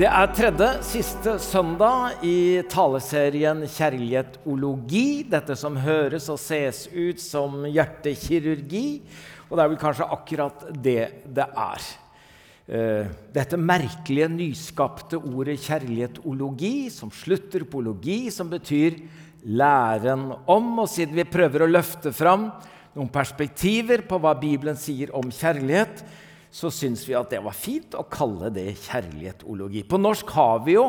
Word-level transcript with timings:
Det 0.00 0.08
er 0.08 0.30
tredje, 0.32 0.66
siste 0.80 1.34
søndag 1.44 2.22
i 2.24 2.62
taleserien 2.72 3.58
Kjærlighetologi. 3.68 5.26
Dette 5.28 5.52
som 5.60 5.74
høres 5.76 6.30
og 6.32 6.38
ses 6.40 6.86
ut 6.88 7.20
som 7.20 7.66
hjertekirurgi. 7.66 9.02
Og 9.50 9.58
det 9.58 9.60
er 9.60 9.68
vel 9.74 9.80
kanskje 9.82 10.06
akkurat 10.16 10.62
det 10.72 11.02
det 11.28 11.44
er. 11.44 11.84
Eh, 12.64 13.10
dette 13.36 13.60
merkelige, 13.60 14.30
nyskapte 14.32 15.20
ordet 15.20 15.58
kjærlighetologi, 15.66 16.88
som 16.88 17.12
slutter 17.12 17.68
på 17.68 17.84
logi, 17.84 18.32
som 18.32 18.48
betyr 18.48 18.96
læren 19.52 20.30
om. 20.48 20.72
Og 20.80 20.88
siden 20.88 21.20
vi 21.20 21.28
prøver 21.28 21.66
å 21.66 21.72
løfte 21.74 22.14
fram 22.16 22.48
noen 22.96 23.12
perspektiver 23.12 24.08
på 24.08 24.16
hva 24.16 24.32
Bibelen 24.32 24.80
sier 24.80 25.12
om 25.12 25.28
kjærlighet, 25.28 26.06
så 26.50 26.70
syns 26.74 27.04
vi 27.08 27.14
at 27.14 27.30
det 27.30 27.40
var 27.44 27.54
fint 27.54 27.94
å 27.94 28.06
kalle 28.10 28.50
det 28.54 28.72
kjærlighetologi. 28.82 29.84
På 29.86 30.00
norsk 30.00 30.30
har 30.34 30.64
vi 30.66 30.74
jo 30.76 30.86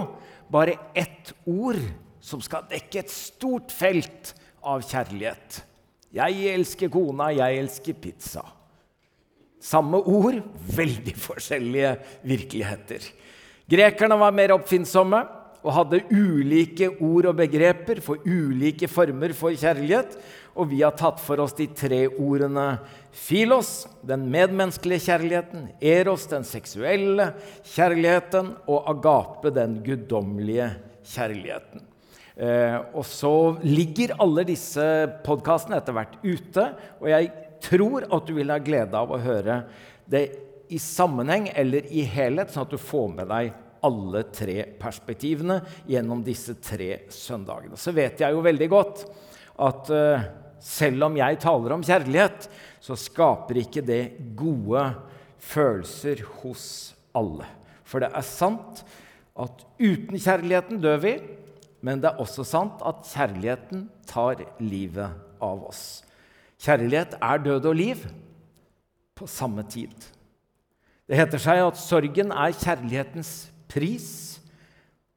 bare 0.52 0.78
ett 0.98 1.34
ord 1.46 1.80
som 2.22 2.42
skal 2.44 2.68
dekke 2.70 3.02
et 3.02 3.14
stort 3.14 3.74
felt 3.74 4.34
av 4.62 4.84
kjærlighet. 4.86 5.62
Jeg 6.12 6.50
elsker 6.52 6.92
kona, 6.92 7.30
jeg 7.34 7.62
elsker 7.62 7.98
pizza. 8.02 8.44
Samme 9.62 10.02
ord, 10.02 10.42
veldig 10.74 11.14
forskjellige 11.22 11.94
virkeligheter. 12.28 13.06
Grekerne 13.72 14.18
var 14.20 14.34
mer 14.36 14.56
oppfinnsomme 14.58 15.22
og 15.62 15.76
hadde 15.76 16.04
ulike 16.10 16.90
ord 16.98 17.30
og 17.30 17.38
begreper 17.38 18.02
for 18.04 18.24
ulike 18.26 18.90
former 18.90 19.34
for 19.38 19.54
kjærlighet. 19.54 20.16
Og 20.58 20.68
vi 20.74 20.82
har 20.82 20.96
tatt 21.00 21.22
for 21.24 21.40
oss 21.44 21.54
de 21.56 21.70
tre 21.78 22.04
ordene 22.10 22.82
filos, 23.16 23.86
den 24.04 24.26
medmenneskelige 24.34 25.06
kjærligheten, 25.06 25.70
eros, 25.80 26.26
den 26.32 26.44
seksuelle 26.48 27.30
kjærligheten, 27.74 28.52
og 28.68 28.90
agape, 28.92 29.54
den 29.56 29.80
guddommelige 29.86 30.74
kjærligheten. 31.14 31.88
Eh, 32.36 32.78
og 32.98 33.06
så 33.08 33.34
ligger 33.64 34.18
alle 34.24 34.48
disse 34.48 34.84
podkastene 35.26 35.80
etter 35.80 35.96
hvert 35.96 36.20
ute, 36.24 36.68
og 37.00 37.10
jeg 37.12 37.32
tror 37.62 38.08
at 38.10 38.28
du 38.28 38.36
vil 38.40 38.52
ha 38.52 38.60
glede 38.64 38.98
av 38.98 39.12
å 39.14 39.22
høre 39.22 39.62
det 40.10 40.26
i 40.72 40.80
sammenheng 40.82 41.50
eller 41.54 41.88
i 41.92 42.04
helhet, 42.08 42.52
sånn 42.52 42.66
at 42.66 42.74
du 42.74 42.80
får 42.82 43.12
med 43.14 43.30
deg 43.30 43.52
alle 43.86 44.24
tre 44.34 44.64
perspektivene 44.80 45.60
gjennom 45.90 46.22
disse 46.26 46.56
tre 46.62 47.06
søndagene. 47.12 47.80
Så 47.80 47.94
vet 47.96 48.22
jeg 48.22 48.36
jo 48.36 48.44
veldig 48.46 48.70
godt 48.72 49.04
at 49.62 49.92
uh, 49.94 50.26
selv 50.62 51.08
om 51.08 51.18
jeg 51.18 51.40
taler 51.42 51.76
om 51.76 51.86
kjærlighet, 51.86 52.48
så 52.82 52.98
skaper 52.98 53.62
ikke 53.64 53.84
det 53.86 54.04
gode 54.38 54.84
følelser 55.42 56.22
hos 56.42 56.66
alle. 57.18 57.48
For 57.84 58.04
det 58.04 58.12
er 58.16 58.26
sant 58.26 58.84
at 59.42 59.66
uten 59.82 60.18
kjærligheten 60.22 60.82
dør 60.84 61.02
vi, 61.02 61.16
men 61.82 62.02
det 62.02 62.12
er 62.12 62.22
også 62.22 62.46
sant 62.46 62.82
at 62.86 63.06
kjærligheten 63.10 63.88
tar 64.10 64.44
livet 64.62 65.18
av 65.42 65.66
oss. 65.66 66.04
Kjærlighet 66.62 67.18
er 67.18 67.42
død 67.42 67.72
og 67.72 67.78
liv 67.78 68.04
på 69.18 69.28
samme 69.30 69.66
tid. 69.70 69.94
Det 71.10 71.18
heter 71.18 71.42
seg 71.42 71.64
at 71.66 71.80
sorgen 71.82 72.32
er 72.32 72.54
kjærlighetens 72.56 73.51
pris. 73.72 74.40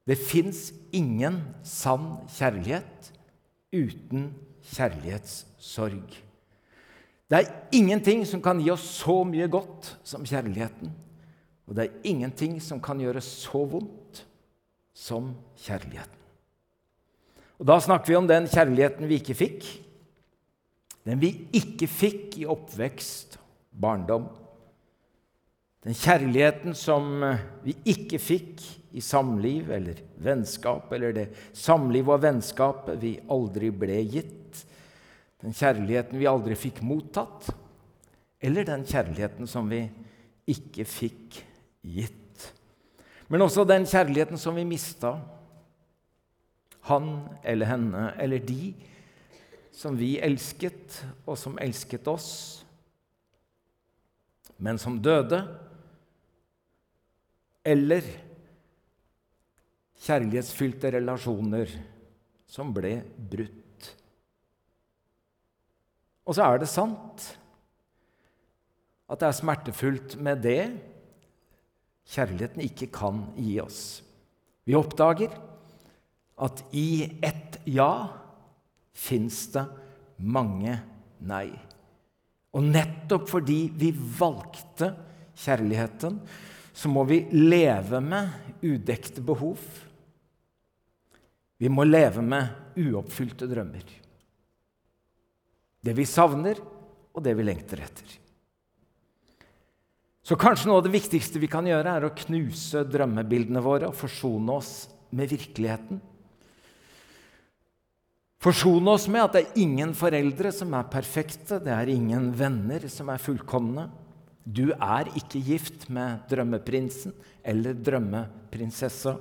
Det 0.05 0.17
fins 0.19 0.69
ingen 0.95 1.41
sann 1.65 2.25
kjærlighet 2.31 3.11
uten 3.75 4.29
kjærlighetssorg. 4.73 6.21
Det 7.25 7.39
er 7.39 7.53
ingenting 7.73 8.21
som 8.29 8.41
kan 8.43 8.59
gi 8.61 8.69
oss 8.73 8.85
så 9.01 9.23
mye 9.27 9.47
godt 9.51 9.95
som 10.05 10.25
kjærligheten. 10.27 10.93
Og 11.65 11.73
det 11.77 11.87
er 11.87 12.11
ingenting 12.11 12.59
som 12.61 12.81
kan 12.83 12.99
gjøre 13.01 13.23
så 13.25 13.63
vondt 13.65 14.21
som 14.95 15.33
kjærligheten. 15.65 16.21
Og 17.59 17.65
Da 17.65 17.79
snakker 17.79 18.11
vi 18.11 18.19
om 18.19 18.27
den 18.27 18.47
kjærligheten 18.51 19.09
vi 19.09 19.19
ikke 19.19 19.37
fikk. 19.37 19.65
Den 21.05 21.21
vi 21.21 21.31
ikke 21.55 21.87
fikk 21.87 22.37
i 22.41 22.47
oppvekst, 22.49 23.39
barndom. 23.71 24.27
Den 25.85 25.93
kjærligheten 25.93 26.73
som 26.73 27.19
vi 27.61 27.75
ikke 27.85 28.17
fikk 28.17 28.63
i 28.97 29.01
samliv 29.05 29.69
eller 29.75 29.99
vennskap, 30.17 30.89
eller 30.95 31.13
det 31.13 31.25
samliv 31.53 32.09
og 32.09 32.23
vennskapet 32.23 32.97
vi 33.03 33.11
aldri 33.29 33.69
ble 33.69 33.99
gitt. 34.09 34.63
Den 35.43 35.53
kjærligheten 35.53 36.17
vi 36.17 36.29
aldri 36.29 36.57
fikk 36.57 36.81
mottatt, 36.81 37.51
eller 38.41 38.65
den 38.65 38.85
kjærligheten 38.87 39.49
som 39.51 39.69
vi 39.69 39.83
ikke 40.49 40.87
fikk 40.89 41.37
gitt. 41.85 42.47
Men 43.29 43.45
også 43.45 43.67
den 43.69 43.85
kjærligheten 43.85 44.41
som 44.41 44.57
vi 44.57 44.65
mista. 44.65 45.19
Han 46.89 47.13
eller 47.43 47.69
henne 47.69 48.07
eller 48.21 48.41
de 48.41 48.73
som 49.75 49.97
vi 49.99 50.15
elsket, 50.23 51.01
og 51.27 51.37
som 51.37 51.59
elsket 51.61 52.07
oss, 52.07 52.31
men 54.57 54.79
som 54.79 54.97
døde 55.03 55.43
eller 57.65 58.05
kjærlighetsfylte 60.05 60.91
relasjoner 60.95 61.71
som 62.49 62.73
ble 62.75 62.99
brutt. 63.17 63.89
Og 66.25 66.37
så 66.37 66.45
er 66.45 66.61
det 66.61 66.69
sant 66.69 67.25
at 69.05 69.21
det 69.21 69.27
er 69.27 69.37
smertefullt 69.37 70.15
med 70.21 70.41
det 70.45 70.61
kjærligheten 72.09 72.63
ikke 72.65 72.89
kan 72.93 73.21
gi 73.37 73.57
oss. 73.61 73.81
Vi 74.65 74.77
oppdager 74.77 75.33
at 76.45 76.63
i 76.75 77.05
ett 77.23 77.59
ja 77.69 78.07
fins 78.95 79.45
det 79.53 79.65
mange 80.17 80.73
nei. 81.25 81.49
Og 82.55 82.63
nettopp 82.63 83.27
fordi 83.29 83.65
vi 83.75 83.91
valgte 83.91 84.93
kjærligheten, 85.35 86.19
så 86.75 86.91
må 86.91 87.05
vi 87.07 87.21
leve 87.31 88.01
med 88.03 88.59
udekte 88.65 89.23
behov. 89.23 89.61
Vi 91.57 91.71
må 91.71 91.85
leve 91.87 92.23
med 92.25 92.75
uoppfylte 92.75 93.47
drømmer. 93.47 93.85
Det 95.79 95.93
vi 95.95 96.05
savner, 96.09 96.59
og 97.15 97.23
det 97.23 97.31
vi 97.37 97.45
lengter 97.47 97.79
etter. 97.85 98.17
Så 100.25 100.35
kanskje 100.41 100.67
noe 100.67 100.81
av 100.81 100.87
det 100.87 100.95
viktigste 100.97 101.39
vi 101.39 101.47
kan 101.47 101.67
gjøre, 101.69 101.95
er 101.95 102.07
å 102.07 102.15
knuse 102.25 102.83
drømmebildene 102.89 103.61
våre 103.63 103.91
og 103.91 103.95
forsone 103.95 104.57
oss 104.57 104.73
med 105.15 105.31
virkeligheten. 105.31 106.01
Forsone 108.41 108.97
oss 108.97 109.07
med 109.07 109.23
at 109.23 109.37
det 109.37 109.43
er 109.45 109.61
ingen 109.63 109.93
foreldre 109.97 110.51
som 110.53 110.73
er 110.75 110.89
perfekte, 110.91 111.61
det 111.63 111.71
er 111.71 111.93
ingen 111.93 112.33
venner 112.35 112.83
som 112.91 113.07
er 113.13 113.21
fullkomne. 113.21 113.87
Du 114.45 114.69
er 114.69 115.09
ikke 115.17 115.41
gift 115.41 115.87
med 115.89 116.27
drømmeprinsen 116.29 117.15
eller 117.41 117.73
drømmeprinsessa. 117.73 119.15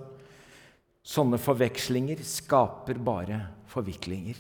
Sånne 1.05 1.41
forvekslinger 1.41 2.21
skaper 2.25 3.01
bare 3.01 3.41
forviklinger. 3.73 4.37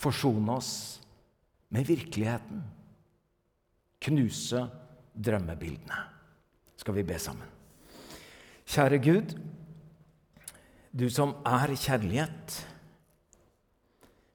Forsone 0.00 0.56
oss 0.56 0.72
med 1.72 1.86
virkeligheten. 1.88 2.64
Knuse 4.02 4.64
drømmebildene. 5.12 6.00
Skal 6.80 6.96
vi 6.96 7.04
be 7.06 7.20
sammen? 7.20 7.48
Kjære 8.72 8.98
Gud, 9.04 9.34
du 10.96 11.06
som 11.12 11.36
er 11.46 11.76
kjærlighet. 11.76 12.56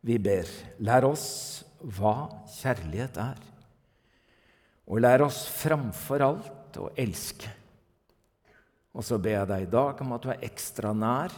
Vi 0.06 0.18
ber, 0.22 0.48
lær 0.80 1.10
oss 1.10 1.28
hva 1.82 2.30
kjærlighet 2.58 3.20
er. 3.22 3.40
Og 4.88 5.02
lær 5.04 5.26
oss 5.26 5.44
framfor 5.52 6.24
alt 6.24 6.80
å 6.80 6.90
elske. 6.98 7.52
Og 8.98 9.06
så 9.06 9.20
ber 9.22 9.42
jeg 9.42 9.50
deg 9.52 9.66
i 9.68 9.72
dag 9.72 10.02
om 10.02 10.16
at 10.16 10.24
du 10.24 10.32
er 10.34 10.46
ekstra 10.48 10.94
nær 10.96 11.34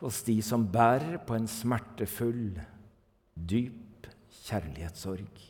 hos 0.00 0.22
de 0.24 0.38
som 0.44 0.64
bærer 0.68 1.18
på 1.24 1.36
en 1.36 1.48
smertefull, 1.48 2.56
dyp 3.34 4.08
kjærlighetssorg. 4.46 5.42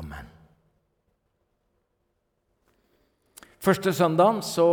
Amen. 0.00 0.30
Første 3.62 3.92
søndagen 3.94 4.40
så 4.42 4.66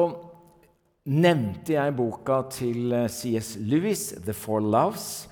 nevnte 1.09 1.75
jeg 1.75 1.93
boka 1.97 2.41
til 2.49 2.95
C.S. 3.09 3.57
Lewis, 3.61 4.13
'The 4.17 4.33
Four 4.33 4.65
Loves', 4.65 5.28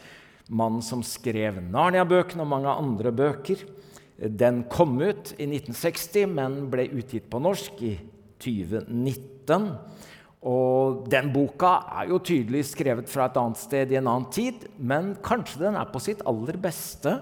mannen 0.49 0.83
som 0.85 1.03
skrev 1.05 1.59
Narnia-bøkene 1.63 2.43
og 2.43 2.51
mange 2.51 2.71
andre 2.71 3.11
bøker. 3.15 3.63
Den 4.17 4.63
kom 4.71 4.97
ut 5.01 5.33
i 5.37 5.45
1960, 5.45 6.25
men 6.33 6.59
ble 6.71 6.87
utgitt 6.97 7.27
på 7.29 7.41
norsk 7.43 7.81
i 7.85 7.93
2019. 8.41 9.67
Og 10.47 11.03
den 11.11 11.31
boka 11.33 11.73
er 11.99 12.11
jo 12.11 12.21
tydelig 12.23 12.63
skrevet 12.71 13.09
fra 13.11 13.27
et 13.27 13.37
annet 13.41 13.59
sted 13.59 13.91
i 13.91 13.99
en 13.99 14.09
annen 14.09 14.29
tid, 14.33 14.67
men 14.77 15.15
kanskje 15.25 15.65
den 15.65 15.77
er 15.79 15.89
på 15.91 16.01
sitt 16.03 16.23
aller 16.29 16.59
beste 16.61 17.17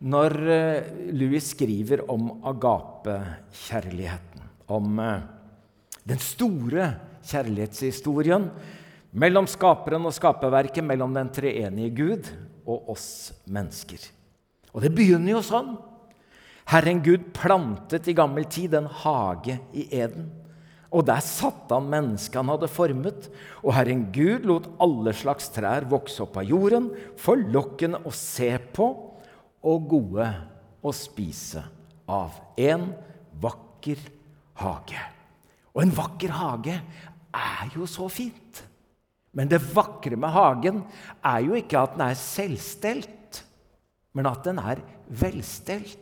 når 0.00 0.36
eh, 0.48 0.90
Louis 1.12 1.44
skriver 1.52 2.06
om 2.08 2.30
agapekjærligheten. 2.48 4.46
om 4.70 5.00
eh, 5.02 5.20
den 6.08 6.20
store 6.22 6.86
kjærlighetshistorien 7.26 8.46
mellom 9.10 9.48
skaperen 9.50 10.06
og 10.06 10.14
skaperverket, 10.14 10.84
mellom 10.86 11.12
den 11.14 11.28
treenige 11.34 11.90
Gud 11.90 12.30
og 12.66 12.90
oss 12.94 13.32
mennesker. 13.50 14.02
Og 14.74 14.84
det 14.84 14.92
begynner 14.94 15.34
jo 15.34 15.44
sånn. 15.44 15.74
Herren 16.70 17.00
Gud 17.02 17.32
plantet 17.34 18.06
i 18.10 18.14
gammel 18.14 18.46
tid 18.50 18.76
en 18.78 18.86
hage 19.02 19.56
i 19.74 19.88
Eden. 19.90 20.28
Og 20.90 21.04
der 21.06 21.22
satte 21.22 21.76
han 21.76 21.90
mennesket 21.90 22.38
han 22.40 22.50
hadde 22.50 22.70
formet. 22.70 23.28
Og 23.62 23.74
Herren 23.74 24.08
Gud 24.14 24.46
lot 24.46 24.68
alle 24.82 25.14
slags 25.16 25.50
trær 25.54 25.86
vokse 25.90 26.22
opp 26.24 26.38
av 26.40 26.48
jorden, 26.50 26.90
forlokkende 27.18 28.02
å 28.06 28.14
se 28.14 28.52
på 28.74 28.88
og 29.60 29.90
gode 29.90 30.26
å 30.82 30.94
spise 30.94 31.62
av. 32.10 32.38
En 32.58 32.90
vakker 33.42 34.02
hage. 34.62 35.04
Og 35.74 35.84
en 35.84 35.94
vakker 35.94 36.34
hage 36.34 36.80
er 37.30 37.76
jo 37.76 37.86
så 37.90 38.08
fint. 38.10 38.64
Men 39.36 39.50
det 39.50 39.62
vakre 39.62 40.18
med 40.18 40.32
hagen 40.34 40.82
er 41.22 41.42
jo 41.46 41.58
ikke 41.58 41.78
at 41.78 41.94
den 41.94 42.06
er 42.08 42.18
selvstelt, 42.18 43.42
men 44.16 44.26
at 44.26 44.42
den 44.46 44.58
er 44.58 44.82
velstelt. 45.06 45.98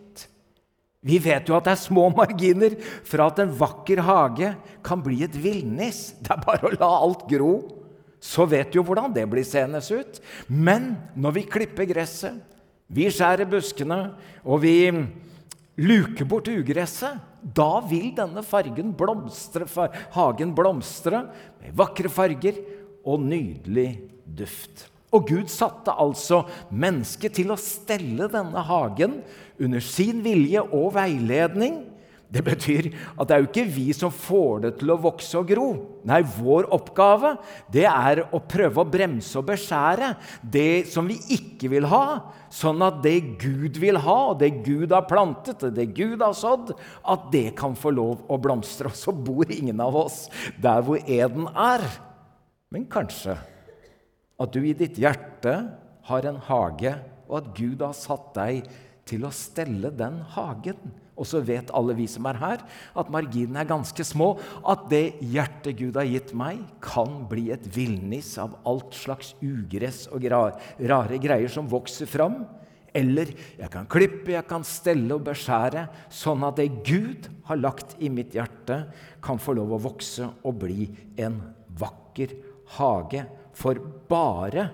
Vi 1.05 1.21
vet 1.23 1.47
jo 1.49 1.55
at 1.55 1.69
det 1.69 1.75
er 1.77 1.81
små 1.81 2.09
marginer 2.11 2.75
for 3.07 3.23
at 3.23 3.39
en 3.43 3.53
vakker 3.55 4.01
hage 4.03 4.53
kan 4.85 5.03
bli 5.05 5.23
et 5.27 5.37
villnis. 5.37 6.09
Det 6.19 6.33
er 6.35 6.43
bare 6.43 6.67
å 6.67 6.75
la 6.75 6.89
alt 7.05 7.27
gro, 7.31 7.53
så 8.19 8.49
vet 8.51 8.73
du 8.73 8.81
jo 8.81 8.87
hvordan 8.89 9.15
det 9.15 9.29
blir 9.31 9.47
seende 9.47 9.79
ut. 9.79 10.19
Men 10.49 10.97
når 11.15 11.37
vi 11.39 11.49
klipper 11.53 11.87
gresset, 11.89 12.41
vi 12.89 13.07
skjærer 13.13 13.49
buskene, 13.49 14.01
og 14.49 14.63
vi 14.65 14.89
luker 15.79 16.27
bort 16.27 16.49
ugresset, 16.51 17.21
da 17.39 17.79
vil 17.87 18.11
denne 18.17 18.43
fargen 18.43 18.91
blomstre, 18.97 19.69
hagen 20.17 20.55
blomstre 20.57 21.21
med 21.61 21.77
vakre 21.79 22.11
farger 22.11 22.59
og 23.09 23.25
nydelig 23.25 23.91
duft. 24.39 24.87
Og 25.17 25.29
Gud 25.31 25.49
satte 25.49 25.95
altså 25.97 26.43
mennesket 26.69 27.39
til 27.39 27.53
å 27.55 27.61
stelle 27.61 28.29
denne 28.29 28.65
hagen 28.69 29.23
under 29.57 29.85
sin 29.85 30.21
vilje 30.25 30.61
og 30.69 30.93
veiledning. 30.99 31.87
Det 32.29 32.43
betyr 32.45 32.91
at 33.17 33.25
det 33.25 33.35
er 33.35 33.41
jo 33.41 33.47
ikke 33.49 33.71
vi 33.73 33.87
som 33.97 34.13
får 34.13 34.59
det 34.67 34.73
til 34.83 34.91
å 34.93 34.99
vokse 35.01 35.39
og 35.41 35.47
gro. 35.49 35.69
Nei, 36.09 36.19
vår 36.21 36.67
oppgave 36.77 37.31
det 37.73 37.87
er 37.89 38.21
å 38.37 38.41
prøve 38.45 38.83
å 38.83 38.89
bremse 38.89 39.33
og 39.41 39.47
beskjære 39.49 40.11
det 40.45 40.85
som 40.93 41.09
vi 41.09 41.17
ikke 41.39 41.71
vil 41.73 41.89
ha, 41.89 42.21
sånn 42.53 42.85
at 42.85 43.01
det 43.05 43.17
Gud 43.41 43.81
vil 43.81 43.97
ha, 44.05 44.19
og 44.35 44.43
det 44.43 44.51
Gud 44.67 44.93
har 44.93 45.09
plantet, 45.09 45.65
og 45.65 45.73
det 45.73 45.89
Gud 45.97 46.21
har 46.21 46.37
sådd, 46.37 46.75
at 47.01 47.25
det 47.33 47.47
kan 47.57 47.73
få 47.73 47.95
lov 47.97 48.29
å 48.29 48.37
blomstre. 48.45 48.93
Og 48.93 49.01
så 49.01 49.17
bor 49.17 49.49
ingen 49.49 49.81
av 49.81 49.97
oss 49.97 50.27
der 50.61 50.85
hvor 50.85 51.01
eden 51.01 51.49
er. 51.57 51.89
Men 52.75 52.89
kanskje 52.91 53.37
at 54.39 54.55
du 54.55 54.61
i 54.63 54.77
ditt 54.77 54.99
hjerte 55.01 55.55
har 56.09 56.29
en 56.29 56.41
hage, 56.49 56.93
og 57.29 57.41
at 57.41 57.51
Gud 57.57 57.83
har 57.85 57.97
satt 57.97 58.31
deg 58.37 58.69
til 59.09 59.25
å 59.25 59.33
stelle 59.35 59.91
den 59.97 60.21
hagen. 60.35 60.93
Og 61.19 61.27
så 61.27 61.41
vet 61.43 61.73
alle 61.75 61.97
vi 61.99 62.07
som 62.11 62.29
er 62.31 62.39
her, 62.39 62.63
at 62.95 63.11
marginene 63.11 63.65
er 63.65 63.69
ganske 63.69 64.05
små. 64.07 64.35
At 64.63 64.87
det 64.93 65.19
hjertet 65.25 65.81
Gud 65.81 65.99
har 65.99 66.07
gitt 66.09 66.31
meg, 66.37 66.61
kan 66.85 67.25
bli 67.31 67.49
et 67.55 67.67
villnis 67.75 68.37
av 68.41 68.55
alt 68.69 68.95
slags 68.97 69.35
ugress 69.43 70.07
og 70.13 70.29
rare 70.29 71.21
greier 71.21 71.51
som 71.53 71.69
vokser 71.71 72.09
fram. 72.09 72.45
Eller 72.97 73.33
jeg 73.59 73.69
kan 73.73 73.89
klippe, 73.91 74.33
jeg 74.33 74.47
kan 74.49 74.65
stelle 74.65 75.17
og 75.17 75.27
beskjære, 75.27 75.89
sånn 76.13 76.47
at 76.47 76.61
det 76.61 76.71
Gud 76.87 77.29
har 77.51 77.61
lagt 77.61 77.97
i 78.01 78.09
mitt 78.13 78.37
hjerte, 78.37 78.85
kan 79.25 79.41
få 79.43 79.57
lov 79.59 79.75
å 79.77 79.83
vokse 79.91 80.31
og 80.47 80.63
bli 80.63 80.89
en 81.21 81.41
vakker 81.79 82.33
hage 82.77 83.25
for 83.57 83.81
bare 84.11 84.69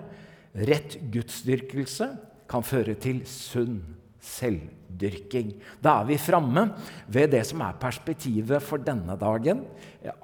rett 0.55 0.97
gudsdyrkelse 1.11 2.09
kan 2.49 2.65
føre 2.65 2.95
til 3.01 3.23
sunn 3.29 3.79
selvdyrking. 4.25 5.51
Da 5.83 5.99
er 6.01 6.07
vi 6.09 6.17
framme 6.21 6.67
ved 7.11 7.33
det 7.35 7.43
som 7.47 7.61
er 7.65 7.77
perspektivet 7.81 8.63
for 8.63 8.81
denne 8.81 9.17
dagen. 9.19 9.63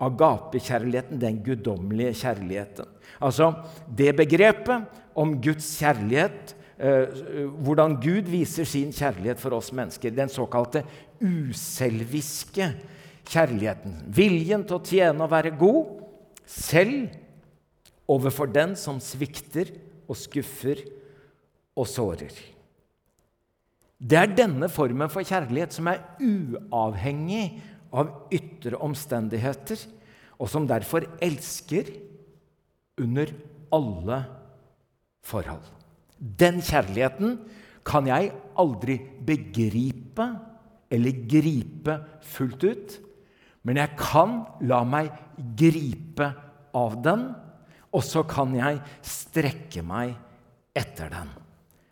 Agapekjærligheten, 0.02 1.22
den 1.22 1.42
guddommelige 1.46 2.16
kjærligheten. 2.24 2.90
Altså 3.22 3.52
det 3.98 4.16
begrepet 4.18 4.90
om 5.16 5.36
Guds 5.44 5.68
kjærlighet, 5.80 6.56
eh, 6.80 7.46
hvordan 7.62 8.00
Gud 8.02 8.30
viser 8.32 8.66
sin 8.66 8.92
kjærlighet 8.92 9.40
for 9.40 9.54
oss 9.58 9.72
mennesker. 9.74 10.10
Den 10.10 10.30
såkalte 10.30 10.84
uselviske 11.22 12.72
kjærligheten. 13.30 14.00
Viljen 14.08 14.66
til 14.66 14.80
å 14.80 14.86
tjene 14.86 15.28
og 15.28 15.32
være 15.32 15.58
god 15.58 16.00
selv 16.46 17.12
overfor 18.10 18.50
den 18.52 18.76
som 18.80 19.00
svikter 19.04 19.74
og 20.10 20.18
skuffer 20.20 20.82
og 21.78 21.88
sårer. 21.90 22.34
Det 24.02 24.18
er 24.18 24.34
denne 24.34 24.70
formen 24.72 25.12
for 25.14 25.26
kjærlighet 25.26 25.76
som 25.76 25.90
er 25.92 26.02
uavhengig 26.26 27.62
av 27.94 28.10
ytre 28.34 28.80
omstendigheter, 28.82 29.78
og 30.42 30.50
som 30.50 30.66
derfor 30.66 31.06
elsker 31.22 31.92
under 33.02 33.30
alle 33.74 34.24
forhold. 35.22 35.68
Den 36.18 36.62
kjærligheten 36.66 37.38
kan 37.86 38.10
jeg 38.10 38.32
aldri 38.62 38.98
begripe 39.26 40.28
eller 40.92 41.22
gripe 41.30 41.98
fullt 42.26 42.66
ut, 42.66 42.98
men 43.62 43.78
jeg 43.78 43.98
kan 44.00 44.42
la 44.66 44.82
meg 44.88 45.12
gripe 45.58 46.32
av 46.78 46.98
den 47.06 47.30
og 47.92 48.04
så 48.08 48.24
kan 48.28 48.54
jeg 48.56 48.80
strekke 49.04 49.84
meg 49.84 50.16
etter 50.78 51.12
den. 51.12 51.32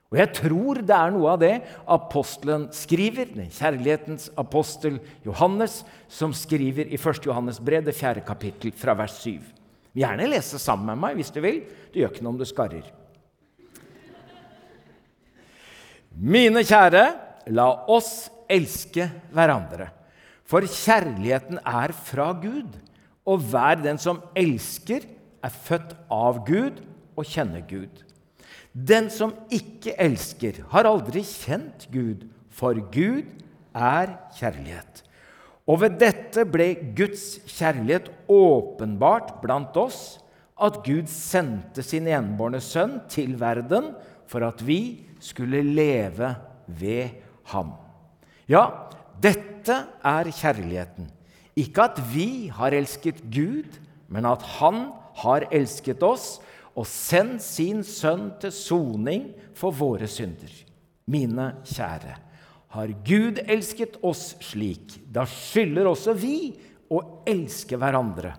Og 0.10 0.18
Jeg 0.18 0.32
tror 0.34 0.80
det 0.82 0.96
er 0.96 1.12
noe 1.14 1.34
av 1.36 1.42
det 1.42 1.54
apostelen 1.86 2.66
skriver, 2.74 3.30
den 3.30 3.52
kjærlighetens 3.54 4.32
apostel 4.42 4.98
Johannes, 5.26 5.84
som 6.10 6.34
skriver 6.34 6.90
i 6.90 6.98
1. 6.98 7.28
Johannes 7.28 7.60
brev, 7.62 7.84
det 7.86 7.94
fjerde 7.94 8.26
kapittel, 8.26 8.74
fra 8.74 8.96
vers 8.98 9.20
7. 9.22 9.38
Gjerne 10.00 10.30
lese 10.32 10.58
sammen 10.62 10.90
med 10.90 11.04
meg 11.04 11.20
hvis 11.20 11.30
du 11.34 11.38
vil. 11.44 11.62
Det 11.92 12.02
gjør 12.02 12.14
ikke 12.14 12.26
noe 12.26 12.34
om 12.34 12.42
du 12.42 12.48
skarrer. 12.50 12.90
Mine 16.20 16.66
kjære, 16.66 17.06
la 17.54 17.70
oss 17.94 18.30
elske 18.50 19.06
hverandre. 19.30 19.92
For 20.50 20.66
kjærligheten 20.66 21.62
er 21.62 21.94
fra 21.94 22.32
Gud, 22.34 22.74
og 23.30 23.46
hver 23.52 23.78
den 23.84 24.02
som 24.02 24.24
elsker, 24.34 25.06
er 25.44 25.54
født 25.54 25.96
av 26.12 26.44
Gud 26.48 26.82
og 27.18 27.28
kjenner 27.28 27.64
Gud. 27.68 28.04
Den 28.74 29.10
som 29.12 29.34
ikke 29.54 29.96
elsker, 30.00 30.62
har 30.72 30.88
aldri 30.88 31.24
kjent 31.26 31.88
Gud, 31.92 32.28
for 32.50 32.78
Gud 32.94 33.30
er 33.76 34.16
kjærlighet. 34.38 35.04
Og 35.70 35.84
ved 35.84 36.00
dette 36.02 36.46
ble 36.50 36.72
Guds 36.98 37.40
kjærlighet 37.50 38.10
åpenbart 38.30 39.36
blant 39.44 39.76
oss, 39.78 40.18
at 40.60 40.82
Gud 40.84 41.08
sendte 41.12 41.84
sin 41.86 42.10
enbårne 42.10 42.60
sønn 42.64 42.98
til 43.12 43.38
verden 43.40 43.94
for 44.30 44.44
at 44.46 44.62
vi 44.66 45.06
skulle 45.24 45.62
leve 45.64 46.34
ved 46.68 47.16
ham. 47.54 47.74
Ja, 48.50 48.66
dette 49.22 49.76
er 50.06 50.32
kjærligheten. 50.34 51.10
Ikke 51.60 51.90
at 51.90 52.02
vi 52.14 52.50
har 52.54 52.76
elsket 52.76 53.22
Gud, 53.32 53.68
men 54.10 54.26
at 54.26 54.42
Han 54.60 54.90
har 55.24 55.48
elsket 55.52 56.04
oss 56.06 56.38
og 56.78 56.88
sendt 56.88 57.44
sin 57.44 57.84
sønn 57.84 58.30
til 58.42 58.54
soning 58.56 59.30
for 59.58 59.76
våre 59.76 60.08
synder. 60.10 60.52
Mine 61.10 61.52
kjære, 61.68 62.16
har 62.70 62.92
Gud 63.06 63.40
elsket 63.50 63.98
oss 64.06 64.36
slik, 64.46 65.00
da 65.10 65.26
skylder 65.26 65.90
også 65.90 66.14
vi 66.14 66.54
å 66.94 67.02
elske 67.28 67.80
hverandre. 67.82 68.36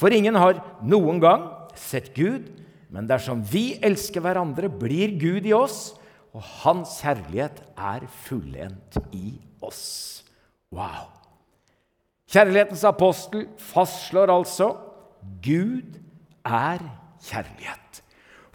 For 0.00 0.12
ingen 0.14 0.36
har 0.40 0.62
noen 0.82 1.20
gang 1.22 1.44
sett 1.78 2.14
Gud, 2.16 2.48
men 2.88 3.08
dersom 3.10 3.42
vi 3.44 3.74
elsker 3.84 4.24
hverandre, 4.24 4.70
blir 4.72 5.12
Gud 5.20 5.46
i 5.46 5.52
oss, 5.56 5.92
og 6.34 6.42
hans 6.64 6.96
kjærlighet 7.02 7.60
er 7.76 8.06
fullendt 8.24 8.98
i 9.14 9.36
oss. 9.62 10.24
Wow! 10.74 11.12
Kjærlighetens 12.30 12.82
apostel 12.88 13.44
fastslår 13.60 14.32
altså 14.32 14.72
Gud 15.44 16.00
er 16.44 16.82
kjærlighet. 17.24 18.00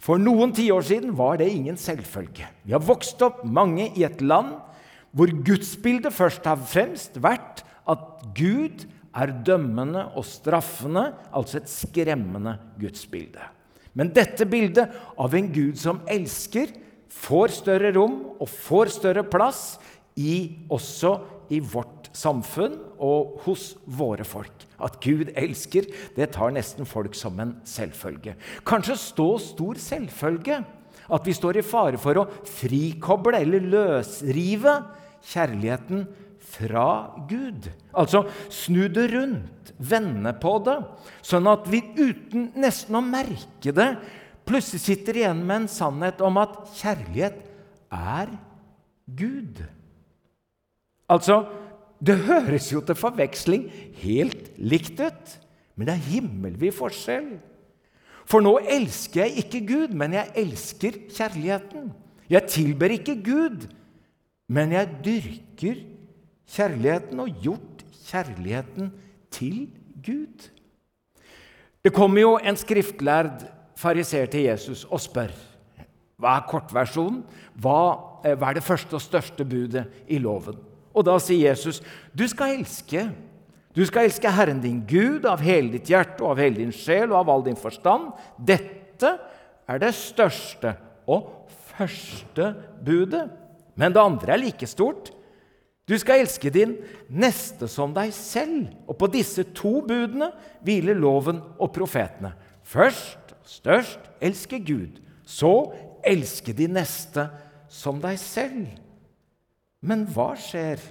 For 0.00 0.20
noen 0.20 0.54
tiår 0.56 0.86
siden 0.86 1.12
var 1.18 1.40
det 1.40 1.50
ingen 1.52 1.76
selvfølge. 1.76 2.46
Vi 2.64 2.72
har 2.72 2.82
vokst 2.84 3.20
opp 3.22 3.42
mange 3.44 3.90
i 3.92 4.06
et 4.06 4.22
land 4.24 4.56
hvor 5.10 5.30
gudsbildet 5.44 6.14
først 6.14 6.46
har 6.46 6.60
fremst 6.70 7.18
vært 7.20 7.64
at 7.90 8.04
Gud 8.36 8.86
er 9.10 9.32
dømmende 9.44 10.04
og 10.14 10.24
straffende, 10.24 11.08
altså 11.34 11.58
et 11.58 11.70
skremmende 11.70 12.54
gudsbilde. 12.78 13.42
Men 13.98 14.12
dette 14.14 14.46
bildet 14.46 14.92
av 15.18 15.34
en 15.34 15.50
Gud 15.50 15.80
som 15.80 16.04
elsker, 16.10 16.70
får 17.10 17.56
større 17.56 17.90
rom 17.96 18.20
og 18.38 18.46
får 18.48 18.92
større 18.94 19.24
plass 19.26 19.80
i, 20.14 20.62
også 20.70 21.16
i 21.50 21.58
vårt 21.58 21.99
samfunn 22.16 22.76
og 23.02 23.40
hos 23.44 23.74
våre 23.86 24.26
folk. 24.26 24.66
At 24.80 24.98
Gud 25.04 25.32
elsker, 25.38 25.88
det 26.16 26.32
tar 26.34 26.54
nesten 26.54 26.88
folk 26.88 27.16
som 27.18 27.38
en 27.42 27.56
selvfølge. 27.68 28.36
Kanskje 28.66 28.98
stå 29.00 29.28
stor 29.42 29.80
selvfølge 29.80 30.62
at 31.10 31.26
vi 31.26 31.34
står 31.34 31.58
i 31.58 31.66
fare 31.66 31.98
for 32.00 32.20
å 32.20 32.28
frikoble 32.46 33.40
eller 33.40 33.66
løsrive 33.66 34.76
kjærligheten 35.32 36.06
fra 36.50 36.86
Gud. 37.30 37.68
Altså 37.92 38.24
snu 38.52 38.86
det 38.92 39.10
rundt, 39.12 39.74
vende 39.80 40.32
på 40.40 40.56
det, 40.66 40.76
sånn 41.24 41.48
at 41.50 41.68
vi 41.70 41.82
uten 41.98 42.50
nesten 42.58 42.98
å 42.98 43.04
merke 43.04 43.74
det 43.74 43.90
plutselig 44.50 44.82
sitter 44.82 45.20
igjen 45.20 45.42
med 45.46 45.62
en 45.62 45.70
sannhet 45.70 46.22
om 46.26 46.40
at 46.42 46.56
kjærlighet 46.80 47.38
er 47.94 48.32
Gud. 49.06 49.60
Altså, 51.10 51.42
det 52.00 52.16
høres 52.24 52.70
jo 52.72 52.80
til 52.84 52.96
forveksling 52.96 53.66
helt 54.00 54.50
likt 54.56 55.00
ut, 55.00 55.34
men 55.76 55.88
det 55.88 55.96
er 55.96 56.08
himmelvid 56.10 56.72
forskjell. 56.76 57.34
For 58.28 58.44
nå 58.44 58.56
elsker 58.62 59.24
jeg 59.24 59.44
ikke 59.44 59.60
Gud, 59.68 59.96
men 59.96 60.14
jeg 60.16 60.32
elsker 60.38 60.96
kjærligheten. 61.10 61.90
Jeg 62.30 62.46
tilber 62.52 62.94
ikke 62.94 63.18
Gud, 63.26 63.66
men 64.48 64.72
jeg 64.76 64.90
dyrker 65.04 65.82
kjærligheten 66.50 67.20
og 67.22 67.42
gjort 67.42 67.84
kjærligheten 68.06 68.90
til 69.34 69.68
Gud. 70.04 70.48
Det 71.84 71.92
kommer 71.96 72.20
jo 72.20 72.34
en 72.38 72.58
skriftlærd 72.60 73.46
fariser 73.80 74.28
til 74.30 74.48
Jesus 74.50 74.84
og 74.84 75.00
spør 75.00 75.32
hva 76.20 76.36
er 76.36 76.48
kortversjonen? 76.50 77.22
Hva, 77.56 77.78
eh, 78.24 78.36
hva 78.36 78.50
er 78.50 78.58
det 78.58 78.66
første 78.66 78.98
og 78.98 79.00
største 79.00 79.44
budet 79.44 79.86
i 80.08 80.18
loven? 80.20 80.58
Og 80.94 81.06
da 81.06 81.16
sier 81.22 81.50
Jesus, 81.50 81.80
du 82.16 82.26
skal 82.28 82.56
elske. 82.58 83.06
Du 83.76 83.84
skal 83.86 84.08
elske 84.08 84.32
Herren 84.34 84.62
din 84.62 84.80
Gud 84.88 85.26
av 85.28 85.42
hele 85.44 85.76
ditt 85.76 85.90
hjerte 85.92 86.24
og 86.24 86.34
av 86.34 86.42
hele 86.42 86.58
din 86.58 86.74
sjel 86.74 87.12
og 87.12 87.20
av 87.22 87.30
all 87.34 87.44
din 87.46 87.58
forstand. 87.58 88.10
Dette 88.36 89.14
er 89.70 89.82
det 89.82 89.92
største 89.94 90.74
og 91.10 91.30
første 91.70 92.50
budet. 92.84 93.28
Men 93.78 93.94
det 93.94 94.02
andre 94.02 94.34
er 94.34 94.42
like 94.42 94.66
stort. 94.68 95.12
Du 95.88 95.96
skal 95.98 96.22
elske 96.22 96.52
din 96.54 96.76
neste 97.08 97.66
som 97.70 97.94
deg 97.94 98.12
selv. 98.14 98.68
Og 98.90 98.98
på 98.98 99.08
disse 99.10 99.46
to 99.56 99.80
budene 99.86 100.32
hviler 100.66 100.98
loven 100.98 101.40
og 101.58 101.72
profetene. 101.74 102.34
Først, 102.66 103.34
størst, 103.46 104.02
elske 104.22 104.60
Gud. 104.62 105.00
Så 105.26 105.72
elske 106.06 106.54
de 106.54 106.68
neste 106.70 107.26
som 107.70 107.98
deg 108.02 108.18
selv. 108.22 108.66
Men 109.80 110.04
hva 110.12 110.34
skjer 110.38 110.82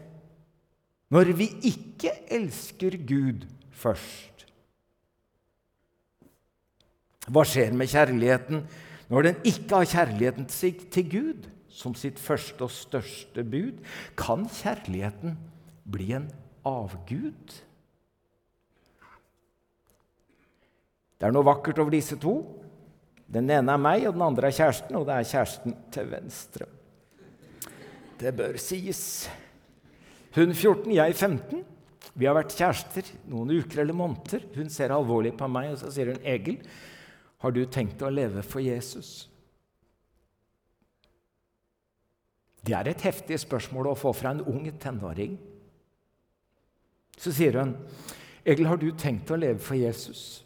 når 1.14 1.32
vi 1.38 1.50
ikke 1.70 2.14
elsker 2.34 2.98
Gud 3.10 3.46
først? 3.74 4.46
Hva 7.30 7.46
skjer 7.46 7.76
med 7.78 7.90
kjærligheten 7.92 8.64
når 9.10 9.26
den 9.26 9.40
ikke 9.50 9.82
har 9.82 9.90
kjærligheten 9.90 10.50
til 10.50 11.10
Gud 11.10 11.50
som 11.74 11.94
sitt 11.98 12.20
første 12.22 12.66
og 12.66 12.74
største 12.74 13.46
bud? 13.46 13.82
Kan 14.18 14.48
kjærligheten 14.50 15.38
bli 15.90 16.12
en 16.18 16.30
avgud? 16.66 17.58
Det 21.20 21.28
er 21.28 21.36
noe 21.36 21.46
vakkert 21.46 21.82
over 21.84 21.94
disse 21.94 22.16
to. 22.18 22.40
Den 23.30 23.50
ene 23.52 23.76
er 23.76 23.82
meg, 23.82 24.08
og 24.08 24.16
den 24.16 24.26
andre 24.26 24.50
er 24.50 24.56
kjæresten, 24.56 24.96
og 24.98 25.06
det 25.06 25.18
er 25.18 25.32
kjæresten 25.34 25.76
til 25.94 26.08
venstre. 26.10 26.70
Det 28.20 28.36
bør 28.36 28.58
sies. 28.60 29.30
Hun 30.36 30.54
14, 30.54 30.92
jeg 30.92 31.16
15. 31.16 31.64
Vi 32.20 32.28
har 32.28 32.36
vært 32.36 32.56
kjærester 32.58 33.08
noen 33.32 33.54
uker 33.62 33.84
eller 33.84 33.96
måneder. 33.96 34.44
Hun 34.56 34.70
ser 34.72 34.92
alvorlig 34.92 35.32
på 35.40 35.48
meg, 35.48 35.72
og 35.74 35.80
så 35.80 35.92
sier 35.94 36.12
hun, 36.12 36.22
'Egil, 36.24 36.60
har 37.40 37.52
du 37.52 37.66
tenkt 37.66 38.02
å 38.02 38.12
leve 38.12 38.44
for 38.44 38.60
Jesus?' 38.60 39.30
Det 42.60 42.76
er 42.76 42.90
et 42.90 43.02
heftig 43.02 43.40
spørsmål 43.40 43.88
å 43.88 43.98
få 43.98 44.12
fra 44.14 44.32
en 44.32 44.42
ung 44.42 44.68
tenåring. 44.80 45.38
Så 47.18 47.32
sier 47.32 47.56
hun, 47.60 47.78
'Egil, 48.46 48.68
har 48.68 48.78
du 48.78 48.92
tenkt 48.92 49.32
å 49.32 49.40
leve 49.40 49.60
for 49.60 49.76
Jesus?' 49.76 50.44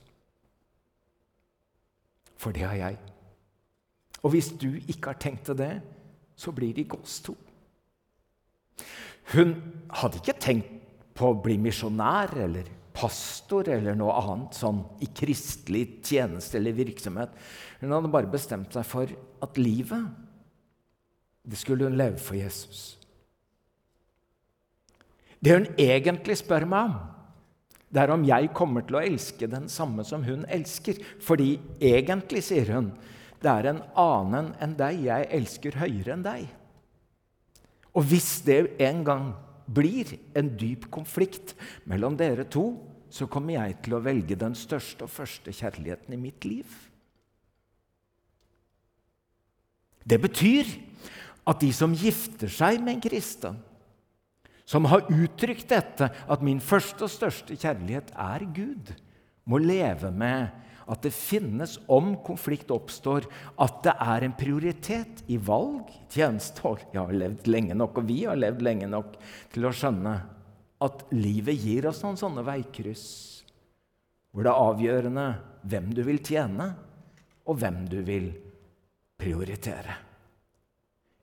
For 2.37 2.51
det 2.51 2.61
har 2.61 2.75
jeg. 2.75 2.97
Og 4.21 4.31
hvis 4.31 4.51
du 4.59 4.75
ikke 4.87 5.13
har 5.13 5.19
tenkt 5.19 5.45
til 5.45 5.55
det, 5.55 5.81
så 6.35 6.51
blir 6.51 6.73
det 6.73 6.91
oss 6.91 7.21
to. 7.21 7.35
Hun 9.33 9.55
hadde 10.01 10.19
ikke 10.19 10.39
tenkt 10.41 10.71
på 11.13 11.29
å 11.29 11.41
bli 11.43 11.59
misjonær 11.61 12.33
eller 12.43 12.69
pastor 12.93 13.69
eller 13.73 13.97
noe 13.97 14.13
annet 14.21 14.57
sånn 14.57 14.81
i 15.01 15.09
kristelig 15.15 15.85
tjeneste 16.05 16.59
eller 16.59 16.75
virksomhet. 16.77 17.31
Hun 17.81 17.93
hadde 17.95 18.11
bare 18.13 18.31
bestemt 18.31 18.73
seg 18.75 18.85
for 18.87 19.13
at 19.43 19.61
livet, 19.61 20.11
det 21.43 21.59
skulle 21.59 21.89
hun 21.89 21.97
leve 21.99 22.21
for 22.21 22.37
Jesus. 22.39 22.93
Det 25.43 25.57
hun 25.57 25.65
egentlig 25.81 26.37
spør 26.39 26.65
meg 26.69 26.91
om, 26.91 26.93
det 27.93 28.01
er 28.01 28.13
om 28.13 28.23
jeg 28.25 28.49
kommer 28.57 28.85
til 28.87 28.97
å 28.97 29.03
elske 29.03 29.49
den 29.49 29.67
samme 29.69 30.05
som 30.07 30.23
hun 30.25 30.47
elsker. 30.49 30.97
Fordi 31.21 31.59
egentlig, 31.77 32.41
sier 32.47 32.71
hun, 32.73 32.87
det 33.43 33.51
er 33.51 33.67
en 33.69 33.83
annen 33.99 34.53
enn 34.63 34.73
deg 34.79 35.03
jeg 35.05 35.27
elsker 35.37 35.77
høyere 35.77 36.15
enn 36.15 36.23
deg. 36.25 36.47
Og 37.93 38.07
hvis 38.09 38.41
det 38.45 38.73
en 38.81 39.03
gang 39.05 39.27
blir 39.73 40.15
en 40.37 40.49
dyp 40.57 40.89
konflikt 40.91 41.53
mellom 41.89 42.17
dere 42.19 42.45
to, 42.49 42.71
så 43.13 43.27
kommer 43.29 43.55
jeg 43.59 43.77
til 43.85 43.95
å 43.95 44.01
velge 44.03 44.37
den 44.39 44.55
største 44.57 45.05
og 45.05 45.13
første 45.13 45.53
kjærligheten 45.53 46.15
i 46.15 46.19
mitt 46.19 46.47
liv. 46.47 46.65
Det 50.03 50.17
betyr 50.19 50.67
at 51.47 51.61
de 51.61 51.69
som 51.75 51.93
gifter 51.95 52.51
seg 52.51 52.81
med 52.81 52.97
en 52.97 53.03
kristen, 53.03 53.59
som 54.65 54.87
har 54.87 55.05
uttrykt 55.11 55.69
dette, 55.69 56.07
at 56.09 56.43
min 56.43 56.61
første 56.63 57.05
og 57.05 57.11
største 57.11 57.55
kjærlighet 57.59 58.13
er 58.15 58.45
Gud, 58.55 58.93
må 59.45 59.59
leve 59.59 60.09
med 60.11 60.49
at 60.89 61.03
det 61.05 61.13
finnes, 61.15 61.77
om 61.87 62.13
konflikt 62.25 62.71
oppstår, 62.73 63.27
at 63.61 63.81
det 63.85 63.93
er 64.03 64.25
en 64.25 64.35
prioritet 64.37 65.23
i 65.31 65.37
valg, 65.39 65.91
tjeneste 66.11 66.75
Jeg 66.91 66.99
har 66.99 67.13
levd 67.13 67.47
lenge 67.47 67.77
nok, 67.77 67.97
og 68.01 68.07
vi 68.07 68.23
har 68.25 68.39
levd 68.39 68.63
lenge 68.65 68.89
nok 68.91 69.15
til 69.53 69.67
å 69.67 69.73
skjønne 69.73 70.15
at 70.83 71.05
livet 71.15 71.59
gir 71.63 71.87
oss 71.87 72.03
noen 72.03 72.19
sånne 72.19 72.43
veikryss 72.45 73.05
hvor 74.33 74.47
det 74.47 74.49
er 74.49 74.65
avgjørende 74.65 75.27
hvem 75.69 75.91
du 75.93 76.01
vil 76.07 76.17
tjene, 76.25 76.71
og 77.45 77.59
hvem 77.61 77.83
du 77.85 77.99
vil 78.01 78.31
prioritere. 79.19 79.93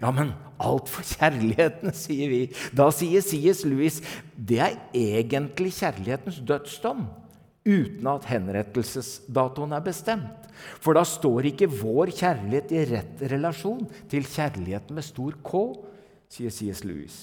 Ja, 0.00 0.12
men 0.14 0.30
alt 0.62 0.88
for 0.88 1.04
kjærligheten, 1.04 1.92
sier 1.96 2.30
vi. 2.30 2.40
Da 2.76 2.86
sier 2.94 3.24
C.S. 3.24 3.64
Lewis 3.68 3.98
det 4.36 4.60
er 4.64 4.78
egentlig 4.96 5.74
kjærlighetens 5.76 6.38
dødsdom 6.46 7.02
uten 7.66 8.08
at 8.10 8.26
henrettelsesdatoen 8.30 9.74
er 9.76 9.84
bestemt. 9.84 10.48
For 10.80 10.96
da 10.96 11.04
står 11.08 11.50
ikke 11.52 11.70
vår 11.72 12.12
kjærlighet 12.16 12.74
i 12.74 12.84
rett 12.90 13.22
relasjon 13.32 13.86
til 14.10 14.26
kjærligheten 14.28 14.96
med 14.96 15.06
stor 15.06 15.36
K, 15.44 15.62
sier 16.30 16.52
C.S. 16.54 16.84
Lewis. 16.86 17.18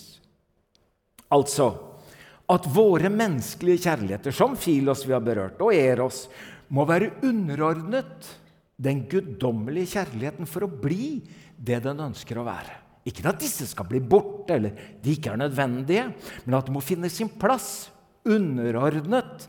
Altså 1.34 1.72
at 2.48 2.68
våre 2.72 3.10
menneskelige 3.12 3.84
kjærligheter, 3.84 4.32
som 4.32 4.56
Filos 4.56 5.04
vi 5.04 5.16
har 5.16 5.24
berørt, 5.24 5.60
og 5.60 5.76
Eros, 5.76 6.28
må 6.72 6.86
være 6.88 7.12
underordnet 7.28 8.30
den 8.78 9.04
guddommelige 9.10 9.98
kjærligheten 9.98 10.48
for 10.48 10.68
å 10.68 10.72
bli 10.72 11.18
det 11.58 11.82
den 11.84 12.00
ønsker 12.08 12.40
å 12.40 12.46
være. 12.48 12.76
Ikke 13.08 13.26
at 13.32 13.40
disse 13.42 13.68
skal 13.70 13.88
bli 13.90 14.02
borte, 14.04 14.56
eller 14.56 14.96
de 15.04 15.14
ikke 15.16 15.34
er 15.34 15.42
nødvendige, 15.42 16.08
men 16.46 16.58
at 16.58 16.68
det 16.68 16.76
må 16.76 16.84
finne 16.84 17.12
sin 17.12 17.32
plass 17.40 17.88
underordnet 18.28 19.48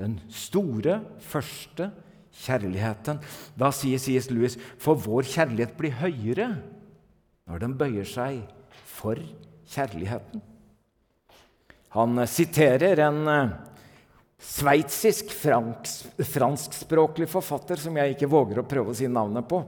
den 0.00 0.18
store, 0.32 1.00
første 1.20 1.90
kjærligheten. 2.42 3.20
Da 3.58 3.70
sier 3.74 4.00
C.S. 4.00 4.30
Lewis 4.32 4.56
for 4.80 4.98
vår 5.00 5.26
kjærlighet 5.28 5.76
blir 5.78 5.98
høyere 6.00 6.48
når 7.48 7.64
den 7.64 7.76
bøyer 7.78 8.08
seg 8.08 8.40
for 8.88 9.20
kjærligheten. 9.72 10.42
Han 11.92 12.22
siterer 12.30 13.02
en 13.04 13.20
eh, 13.28 13.52
sveitsisk 14.40 15.34
franskspråklig 15.36 17.28
forfatter 17.28 17.80
som 17.82 17.96
jeg 18.00 18.14
ikke 18.14 18.30
våger 18.32 18.62
å 18.62 18.68
prøve 18.68 18.94
å 18.94 18.96
si 18.96 19.10
navnet 19.10 19.44
på. 19.48 19.60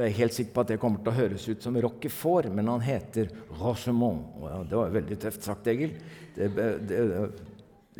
Jeg 0.00 0.06
er 0.06 0.16
helt 0.16 0.32
sikker 0.32 0.54
på 0.54 0.62
at 0.62 0.70
det 0.70 0.78
kommer 0.80 1.02
til 1.02 1.10
å 1.12 1.18
høres 1.18 1.42
ut 1.50 1.64
som 1.64 1.74
Roquefort, 1.76 2.48
men 2.54 2.70
han 2.70 2.80
heter 2.80 3.28
Rochemont. 3.58 4.38
Det 4.70 4.78
var 4.78 4.94
veldig 4.94 5.18
tøft 5.20 5.44
sagt, 5.44 5.66
Egil. 5.68 5.92
Det, 6.36 6.48
det, 6.88 7.00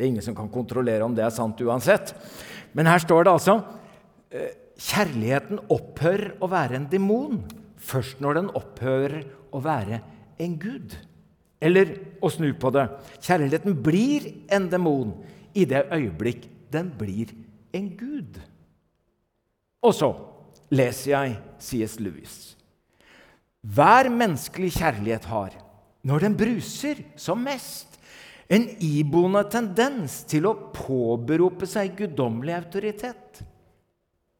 det 0.01 0.07
er 0.07 0.15
ingen 0.15 0.25
som 0.25 0.37
kan 0.37 0.49
kontrollere 0.49 1.05
om 1.05 1.13
det 1.13 1.27
er 1.27 1.33
sant 1.35 1.59
uansett. 1.61 2.15
Men 2.73 2.89
her 2.89 3.03
står 3.05 3.27
det 3.27 3.35
altså 3.37 3.59
eh, 4.33 4.57
Kjærligheten 4.81 5.59
opphører 5.69 6.39
å 6.41 6.49
være 6.49 6.79
en 6.79 6.87
demon 6.89 7.43
først 7.77 8.23
når 8.25 8.39
den 8.39 8.47
opphører 8.57 9.27
å 9.53 9.61
være 9.61 9.99
en 10.41 10.55
gud. 10.57 10.95
Eller 11.61 11.93
å 12.25 12.31
snu 12.33 12.49
på 12.57 12.71
det 12.73 12.87
kjærligheten 13.21 13.77
blir 13.85 14.31
en 14.49 14.71
demon 14.73 15.13
i 15.53 15.67
det 15.69 15.83
øyeblikk 15.93 16.49
den 16.73 16.89
blir 16.97 17.35
en 17.77 17.93
gud. 17.99 18.41
Og 19.85 19.93
så 19.97 20.11
leser 20.73 21.13
jeg 21.13 21.37
C.S. 21.61 21.99
Lewis. 22.01 22.39
Hver 23.61 24.09
menneskelig 24.09 24.73
kjærlighet 24.79 25.29
har, 25.29 25.61
når 26.09 26.25
den 26.25 26.41
bruser 26.41 27.05
som 27.21 27.45
mest, 27.45 27.90
en 28.51 28.67
iboende 28.83 29.45
tendens 29.53 30.25
til 30.31 30.49
å 30.51 30.57
påberope 30.75 31.69
seg 31.71 31.95
guddommelig 32.01 32.57
autoritet. 32.57 33.45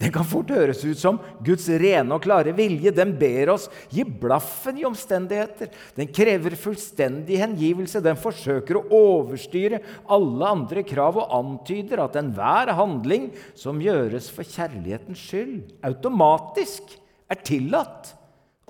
Den 0.01 0.13
kan 0.15 0.25
fort 0.25 0.49
høres 0.55 0.81
ut 0.81 0.97
som 0.97 1.19
Guds 1.45 1.67
rene 1.69 2.17
og 2.17 2.23
klare 2.25 2.55
vilje. 2.57 2.89
Den 2.97 3.13
ber 3.21 3.53
oss 3.53 3.67
gi 3.93 4.01
blaffen 4.03 4.79
i 4.81 4.87
omstendigheter. 4.89 5.69
Den 5.97 6.09
krever 6.09 6.57
fullstendig 6.57 7.37
hengivelse. 7.43 8.01
Den 8.01 8.17
forsøker 8.19 8.79
å 8.81 8.87
overstyre 8.97 9.83
alle 10.09 10.55
andre 10.57 10.85
krav 10.89 11.21
og 11.21 11.35
antyder 11.37 12.01
at 12.07 12.17
enhver 12.17 12.73
handling 12.79 13.29
som 13.53 13.83
gjøres 13.85 14.31
for 14.33 14.49
kjærlighetens 14.49 15.21
skyld, 15.21 15.69
automatisk 15.85 16.97
er 17.31 17.45
tillatt 17.45 18.15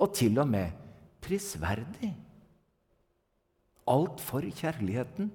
og 0.01 0.11
til 0.17 0.35
og 0.41 0.51
med 0.51 0.75
prisverdig. 1.23 2.11
Alt 3.91 4.23
for 4.23 4.45
kjærligheten, 4.45 5.27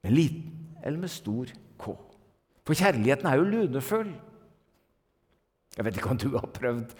med 0.00 0.16
liten 0.16 0.56
eller 0.80 1.02
med 1.02 1.12
stor 1.12 1.50
K. 1.80 1.92
For 2.64 2.78
kjærligheten 2.78 3.28
er 3.28 3.36
jo 3.36 3.48
lunefull. 3.48 4.12
Jeg 5.76 5.86
vet 5.86 5.98
ikke 6.00 6.12
om 6.12 6.20
du 6.20 6.30
har 6.34 6.48
prøvd 6.54 6.94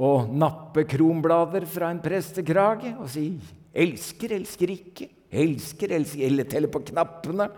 å 0.00 0.10
nappe 0.32 0.86
kronblader 0.88 1.66
fra 1.68 1.90
en 1.92 2.00
prestekrage 2.02 2.94
og 2.96 3.08
si 3.12 3.32
'elsker, 3.74 4.32
elsker 4.38 4.72
ikke', 4.72 5.08
'elsker, 5.30 5.92
elsker', 5.98 6.26
eller 6.26 6.44
telle 6.44 6.68
på 6.68 6.82
knappene. 6.90 7.50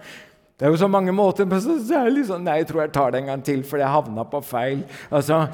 Det 0.58 0.66
er 0.66 0.70
jo 0.70 0.76
så 0.76 0.88
mange 0.88 1.12
måter, 1.12 1.44
men 1.44 1.60
så 1.60 1.74
er 1.74 2.04
det 2.04 2.18
liksom 2.18 2.44
Nei, 2.44 2.58
jeg 2.60 2.68
tror 2.68 2.80
jeg 2.82 2.92
tar 2.92 3.10
det 3.10 3.20
en 3.20 3.30
gang 3.32 3.42
til, 3.42 3.62
for 3.64 3.78
jeg 3.78 3.88
havna 3.88 4.24
på 4.24 4.40
feil. 4.40 4.84
Altså, 5.10 5.48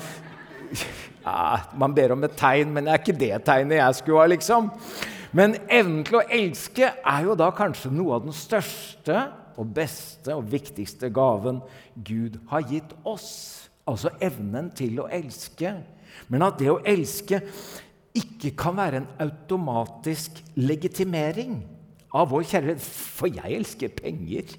ja, 1.27 1.61
Man 1.79 1.95
ber 1.95 2.13
om 2.13 2.25
et 2.25 2.37
tegn, 2.37 2.73
men 2.73 2.85
det 2.85 2.93
er 2.93 2.99
ikke 2.99 3.21
det 3.21 3.45
tegnet 3.45 3.79
jeg 3.79 3.95
skulle 3.95 4.21
ha, 4.21 4.27
liksom. 4.27 4.71
Men 5.37 5.59
evnen 5.69 6.05
til 6.09 6.21
å 6.21 6.27
elske 6.33 6.89
er 6.89 7.27
jo 7.27 7.37
da 7.37 7.51
kanskje 7.57 7.93
noe 7.93 8.17
av 8.17 8.25
den 8.25 8.37
største 8.37 9.27
og 9.59 9.73
beste 9.77 10.33
og 10.37 10.49
viktigste 10.53 11.11
gaven 11.13 11.61
Gud 11.95 12.39
har 12.49 12.65
gitt 12.71 12.95
oss 13.09 13.31
altså 13.89 14.13
evnen 14.25 14.71
til 14.77 15.01
å 15.03 15.09
elske. 15.13 15.75
Men 16.29 16.45
at 16.47 16.59
det 16.61 16.71
å 16.73 16.81
elske 16.87 17.43
ikke 18.19 18.55
kan 18.59 18.77
være 18.79 19.03
en 19.03 19.11
automatisk 19.23 20.41
legitimering 20.57 21.61
av 22.15 22.31
vår 22.33 22.47
kjærlighet. 22.49 22.85
For 22.85 23.31
jeg 23.33 23.61
elsker 23.61 23.93
penger. 23.97 24.57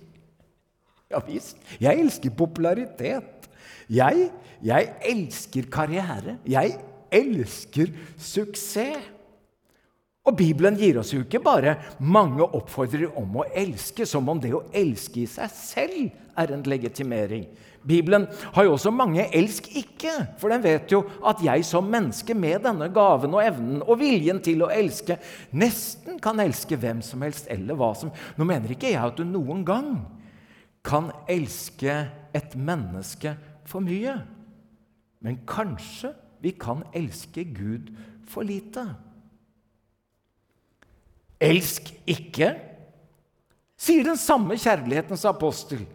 Ja 1.09 1.21
visst. 1.25 1.57
Jeg 1.81 2.01
elsker 2.03 2.33
popularitet. 2.37 3.49
Jeg, 3.89 4.29
jeg 4.61 4.91
elsker 5.09 5.69
karriere. 5.71 6.37
Jeg 6.45 6.77
elsker 7.09 7.89
suksess. 8.21 9.15
Og 10.29 10.35
Bibelen 10.37 10.77
gir 10.77 10.99
oss 11.01 11.09
jo 11.15 11.23
ikke 11.23 11.41
bare 11.41 11.73
mange 11.97 12.45
oppfordringer 12.45 13.15
om 13.17 13.39
å 13.41 13.47
elske, 13.57 14.05
som 14.05 14.27
om 14.29 14.37
det 14.41 14.51
å 14.53 14.67
elske 14.77 15.23
i 15.23 15.29
seg 15.29 15.49
selv 15.57 16.37
er 16.37 16.53
en 16.53 16.61
legitimering. 16.69 17.47
Bibelen 17.89 18.27
har 18.53 18.63
jo 18.67 18.75
også 18.75 18.91
mange 18.91 19.23
'elsk 19.33 19.71
ikke', 19.73 20.37
for 20.37 20.49
den 20.49 20.61
vet 20.61 20.91
jo 20.91 21.05
at 21.25 21.41
jeg 21.41 21.65
som 21.65 21.89
menneske 21.89 22.33
med 22.35 22.61
denne 22.63 22.89
gaven 22.93 23.33
og 23.33 23.41
evnen 23.41 23.81
og 23.81 23.99
viljen 23.99 24.41
til 24.43 24.61
å 24.61 24.69
elske 24.69 25.17
nesten 25.51 26.19
kan 26.19 26.39
elske 26.39 26.77
hvem 26.77 27.01
som 27.01 27.21
helst 27.21 27.47
eller 27.49 27.75
hva 27.75 27.95
som 27.95 28.11
Nå 28.37 28.45
mener 28.45 28.69
ikke 28.69 28.91
jeg 28.91 29.01
at 29.01 29.17
du 29.17 29.23
noen 29.23 29.65
gang 29.65 30.05
kan 30.83 31.11
elske 31.27 32.09
et 32.33 32.55
menneske 32.55 33.35
for 33.65 33.79
mye. 33.79 34.21
Men 35.21 35.39
kanskje 35.47 36.13
vi 36.41 36.51
kan 36.51 36.83
elske 36.93 37.43
Gud 37.43 37.95
for 38.27 38.43
lite. 38.43 39.08
Elsk 41.39 41.87
ikke, 42.09 42.51
sier 43.79 44.03
den 44.03 44.19
samme 44.19 44.57
kjærlighetens 44.59 45.23
apostel. 45.29 45.85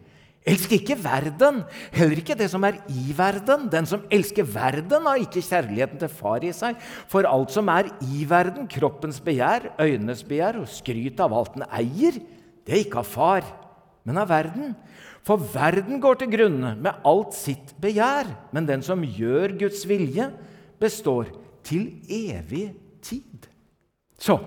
Elsk 0.45 0.75
ikke 0.77 0.97
verden, 1.01 1.63
heller 1.93 2.19
ikke 2.21 2.35
det 2.37 2.51
som 2.51 2.65
er 2.67 2.77
i 2.89 3.13
verden. 3.17 3.65
Den 3.73 3.87
som 3.89 4.03
elsker 4.13 4.45
verden, 4.45 5.07
har 5.09 5.21
ikke 5.21 5.41
kjærligheten 5.41 6.01
til 6.01 6.11
far 6.13 6.45
i 6.45 6.51
seg. 6.53 6.77
For 7.09 7.25
alt 7.25 7.53
som 7.53 7.69
er 7.73 7.89
i 8.05 8.25
verden, 8.29 8.67
kroppens 8.69 9.17
begjær, 9.25 9.71
øynenes 9.81 10.21
begjær 10.25 10.59
og 10.61 10.69
skryt 10.69 11.21
av 11.25 11.33
alt 11.33 11.57
den 11.57 11.65
eier, 11.73 12.19
det 12.65 12.73
er 12.73 12.83
ikke 12.83 13.01
av 13.01 13.09
far, 13.09 13.47
men 14.05 14.21
av 14.21 14.29
verden. 14.29 14.75
For 15.25 15.41
verden 15.41 15.97
går 16.01 16.21
til 16.21 16.29
grunne 16.35 16.75
med 16.77 17.05
alt 17.09 17.33
sitt 17.33 17.73
begjær, 17.81 18.29
men 18.53 18.69
den 18.69 18.85
som 18.85 19.01
gjør 19.01 19.57
Guds 19.65 19.81
vilje, 19.89 20.29
består 20.81 21.31
til 21.65 21.89
evig 22.05 22.67
tid. 23.01 23.49
Så 24.21 24.37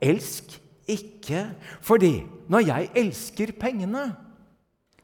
elsk 0.00 0.56
ikke 0.88 1.44
fordi 1.84 2.22
når 2.48 2.64
jeg 2.66 2.90
elsker 2.96 3.52
pengene 3.60 4.06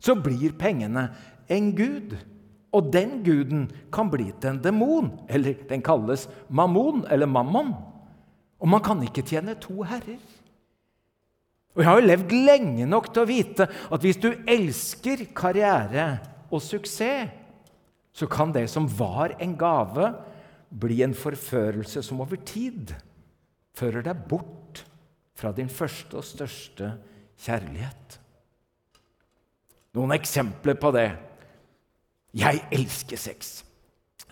så 0.05 0.15
blir 0.21 0.53
pengene 0.61 1.09
en 1.53 1.73
gud. 1.77 2.15
Og 2.75 2.91
den 2.93 3.21
guden 3.23 3.69
kan 3.95 4.11
bli 4.11 4.33
til 4.41 4.51
en 4.51 4.63
demon, 4.63 5.13
eller 5.31 5.61
den 5.69 5.83
kalles 5.85 6.27
mammon 6.51 7.05
eller 7.11 7.31
mammon. 7.31 7.71
Og 8.59 8.69
man 8.69 8.83
kan 8.83 9.03
ikke 9.05 9.23
tjene 9.23 9.55
to 9.61 9.85
herrer. 9.87 10.19
Og 11.75 11.83
Jeg 11.83 11.89
har 11.89 12.01
jo 12.01 12.07
levd 12.07 12.35
lenge 12.47 12.87
nok 12.87 13.09
til 13.13 13.23
å 13.23 13.31
vite 13.31 13.67
at 13.67 14.03
hvis 14.03 14.19
du 14.23 14.29
elsker 14.47 15.25
karriere 15.35 16.19
og 16.51 16.63
suksess, 16.63 17.31
så 18.15 18.29
kan 18.31 18.53
det 18.55 18.69
som 18.71 18.87
var 18.87 19.33
en 19.43 19.57
gave, 19.59 20.13
bli 20.71 21.01
en 21.03 21.15
forførelse 21.15 22.03
som 22.03 22.21
over 22.23 22.39
tid 22.47 22.93
fører 23.75 24.05
deg 24.07 24.21
bort 24.31 24.64
fra 25.35 25.53
din 25.55 25.71
første 25.71 26.19
og 26.19 26.27
største 26.27 26.93
kjærlighet. 27.45 28.19
Noen 29.95 30.15
eksempler 30.17 30.79
på 30.79 30.91
det. 30.95 31.09
Jeg 32.35 32.65
elsker 32.75 33.19
sex. 33.21 33.57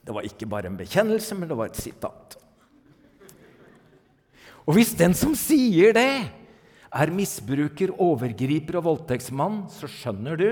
Det 0.03 0.15
var 0.15 0.27
ikke 0.27 0.49
bare 0.51 0.71
en 0.71 0.79
bekjennelse, 0.79 1.37
men 1.39 1.51
det 1.51 1.59
var 1.59 1.71
et 1.71 1.79
sitat. 1.79 2.39
Og 4.67 4.77
hvis 4.77 4.95
den 4.99 5.15
som 5.19 5.35
sier 5.39 5.95
det, 5.95 6.23
er 6.93 7.15
misbruker, 7.15 7.95
overgriper 8.03 8.79
og 8.79 8.87
voldtektsmann, 8.91 9.63
så 9.73 9.89
skjønner 9.89 10.39
du 10.39 10.49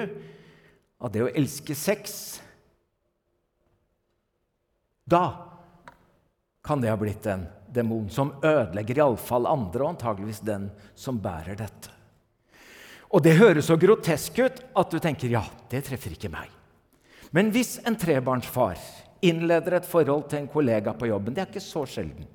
at 1.00 1.12
det 1.12 1.24
å 1.24 1.32
elske 1.32 1.76
sex 1.76 2.40
Da 5.10 5.24
kan 6.62 6.78
det 6.78 6.92
ha 6.92 6.98
blitt 7.00 7.24
en 7.26 7.48
demon 7.74 8.08
som 8.12 8.32
ødelegger 8.42 9.00
iallfall 9.00 9.48
andre, 9.50 9.84
og 9.84 9.94
antageligvis 9.94 10.42
den 10.46 10.68
som 10.98 11.20
bærer 11.22 11.58
dette. 11.58 11.92
Og 13.10 13.22
det 13.24 13.38
høres 13.40 13.66
så 13.66 13.78
grotesk 13.80 14.38
ut 14.38 14.60
at 14.78 14.90
du 14.92 14.98
tenker 15.02 15.32
ja, 15.32 15.42
det 15.70 15.82
treffer 15.86 16.14
ikke 16.14 16.30
meg. 16.30 16.50
Men 17.34 17.50
hvis 17.54 17.78
en 17.86 17.98
trebarnsfar 17.98 18.78
innleder 19.22 19.78
et 19.78 19.88
forhold 19.88 20.28
til 20.30 20.40
en 20.40 20.50
kollega 20.50 20.94
på 20.96 21.10
jobben 21.10 21.34
Det 21.34 21.42
er 21.42 21.50
ikke 21.50 21.62
så 21.62 21.82
sjelden. 21.86 22.26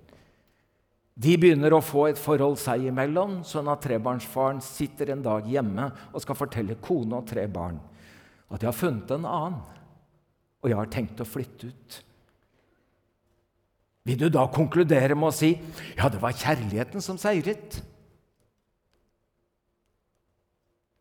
De 1.16 1.34
begynner 1.40 1.74
å 1.74 1.84
få 1.84 2.10
et 2.10 2.20
forhold 2.20 2.60
seg 2.60 2.90
imellom, 2.90 3.40
sånn 3.48 3.70
at 3.72 3.82
trebarnsfaren 3.86 4.60
sitter 4.64 5.14
en 5.14 5.24
dag 5.24 5.48
hjemme 5.48 5.88
og 6.12 6.22
skal 6.22 6.38
fortelle 6.38 6.76
kone 6.84 7.22
og 7.22 7.28
tre 7.30 7.48
barn 7.48 7.80
at 8.52 8.62
de 8.62 8.68
har 8.70 8.78
funnet 8.78 9.10
en 9.12 9.26
annen, 9.26 9.62
og 10.62 10.70
jeg 10.70 10.78
har 10.78 10.92
tenkt 10.94 11.22
å 11.22 11.28
flytte 11.28 11.72
ut. 11.72 11.96
Vil 14.06 14.20
du 14.22 14.28
da 14.30 14.46
konkludere 14.54 15.18
med 15.18 15.32
å 15.32 15.34
si 15.34 15.56
ja, 15.98 16.10
det 16.14 16.22
var 16.22 16.38
kjærligheten 16.38 17.02
som 17.02 17.18
seiret? 17.18 17.80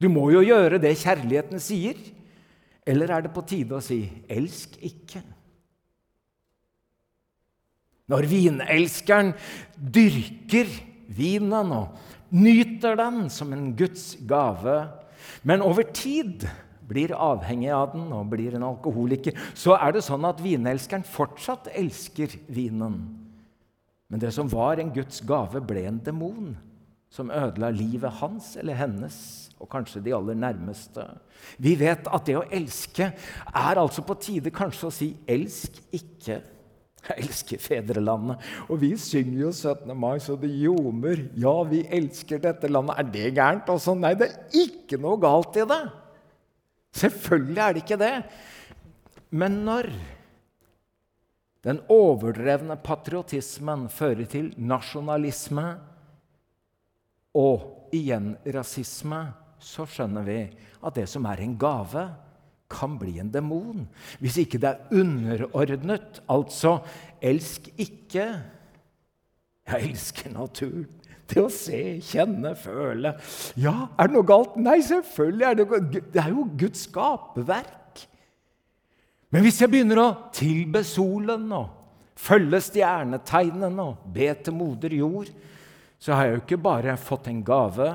Du 0.01 0.09
må 0.13 0.31
jo 0.33 0.43
gjøre 0.45 0.81
det 0.83 0.97
kjærligheten 1.01 1.61
sier. 1.63 2.01
Eller 2.85 3.13
er 3.13 3.25
det 3.25 3.33
på 3.33 3.45
tide 3.49 3.77
å 3.77 3.85
si 3.85 4.03
'elsk 4.29 4.77
ikke'? 4.85 5.23
Når 8.13 8.27
vinelskeren 8.29 9.33
dyrker 9.77 10.69
vinen 11.09 11.73
og 11.73 11.97
nyter 12.37 12.99
den 13.01 13.31
som 13.33 13.53
en 13.57 13.71
Guds 13.77 14.19
gave, 14.29 14.93
men 15.43 15.65
over 15.65 15.89
tid 15.89 16.45
blir 16.89 17.15
avhengig 17.17 17.73
av 17.75 17.93
den 17.95 18.13
og 18.15 18.31
blir 18.33 18.57
en 18.57 18.67
alkoholiker, 18.67 19.37
så 19.57 19.79
er 19.79 19.97
det 19.97 20.05
sånn 20.07 20.27
at 20.29 20.43
vinelskeren 20.45 21.07
fortsatt 21.07 21.71
elsker 21.75 22.37
vinen. 22.53 23.01
Men 24.09 24.23
det 24.23 24.35
som 24.37 24.51
var 24.53 24.79
en 24.79 24.93
Guds 24.95 25.23
gave, 25.27 25.63
ble 25.65 25.87
en 25.89 26.03
demon 26.05 26.55
som 27.15 27.31
ødela 27.31 27.71
livet 27.75 28.21
hans 28.21 28.55
eller 28.61 28.77
hennes 28.79 29.17
og 29.63 29.71
kanskje 29.71 30.03
de 30.05 30.15
aller 30.15 30.37
nærmeste. 30.39 31.05
Vi 31.63 31.77
vet 31.79 32.09
at 32.11 32.27
det 32.27 32.37
å 32.39 32.49
elske 32.53 33.13
er 33.15 33.81
altså 33.81 34.05
på 34.05 34.17
tide 34.21 34.53
kanskje 34.55 34.89
å 34.89 34.95
si 34.95 35.09
'elsk 35.27 35.79
ikke'. 35.93 36.43
Jeg 37.05 37.27
elsker 37.27 37.61
fedrelandet. 37.61 38.41
Og 38.69 38.81
vi 38.81 38.95
synger 38.97 39.41
jo 39.41 39.51
17. 39.53 39.93
mai 39.97 40.19
så 40.19 40.37
det 40.41 40.49
ljomer. 40.49 41.29
Ja, 41.37 41.63
vi 41.69 41.83
elsker 41.93 42.41
dette 42.41 42.71
landet. 42.71 42.97
Er 42.99 43.03
det 43.03 43.35
gærent? 43.37 43.69
Og 43.69 43.99
nei, 44.01 44.15
det 44.15 44.31
er 44.31 44.65
ikke 44.65 44.97
noe 45.01 45.21
galt 45.21 45.57
i 45.57 45.67
det. 45.69 45.83
Selvfølgelig 46.95 47.61
er 47.63 47.73
det 47.75 47.83
ikke 47.85 48.01
det. 48.01 48.17
Men 49.35 49.65
når 49.67 49.91
den 51.65 51.81
overdrevne 51.91 52.77
patriotismen 52.77 53.89
fører 53.91 54.29
til 54.31 54.53
nasjonalisme 54.61 55.65
og 57.35 57.89
igjen 57.95 58.35
rasisme, 58.55 59.23
så 59.59 59.87
skjønner 59.89 60.27
vi 60.27 60.39
at 60.85 60.99
det 60.99 61.07
som 61.11 61.25
er 61.27 61.41
en 61.41 61.57
gave, 61.59 62.05
kan 62.75 62.99
bli 62.99 63.19
en 63.21 63.31
demon. 63.33 63.87
Hvis 64.21 64.39
ikke 64.43 64.61
det 64.61 64.71
er 64.71 64.99
underordnet. 64.99 66.21
Altså 66.31 66.79
elsk 67.23 67.69
ikke. 67.81 68.27
Jeg 69.65 69.89
elsker 69.91 70.33
naturen. 70.35 70.89
Til 71.31 71.47
å 71.47 71.53
se, 71.53 71.81
kjenne, 72.05 72.53
føle. 72.59 73.15
Ja, 73.61 73.89
er 73.97 74.11
det 74.11 74.17
noe 74.17 74.29
galt? 74.29 74.59
Nei, 74.61 74.77
selvfølgelig 74.85 75.47
er 75.49 75.57
det 75.57 75.67
noe 75.71 76.03
Det 76.13 76.21
er 76.21 76.31
jo 76.35 76.45
Guds 76.61 76.85
skaperverk. 76.89 78.05
Men 79.35 79.43
hvis 79.43 79.59
jeg 79.63 79.73
begynner 79.73 79.99
å 80.03 80.11
tilbe 80.37 80.85
solen 80.87 81.49
og 81.57 81.73
følge 82.21 82.61
stjernetegnene 82.69 83.83
og 83.83 84.05
be 84.15 84.29
til 84.45 84.55
moder 84.55 84.95
jord, 84.95 85.31
så 85.99 86.15
har 86.15 86.29
jeg 86.29 86.37
jo 86.37 86.43
ikke 86.45 86.65
bare 86.67 86.97
fått 87.01 87.31
en 87.31 87.41
gave, 87.47 87.89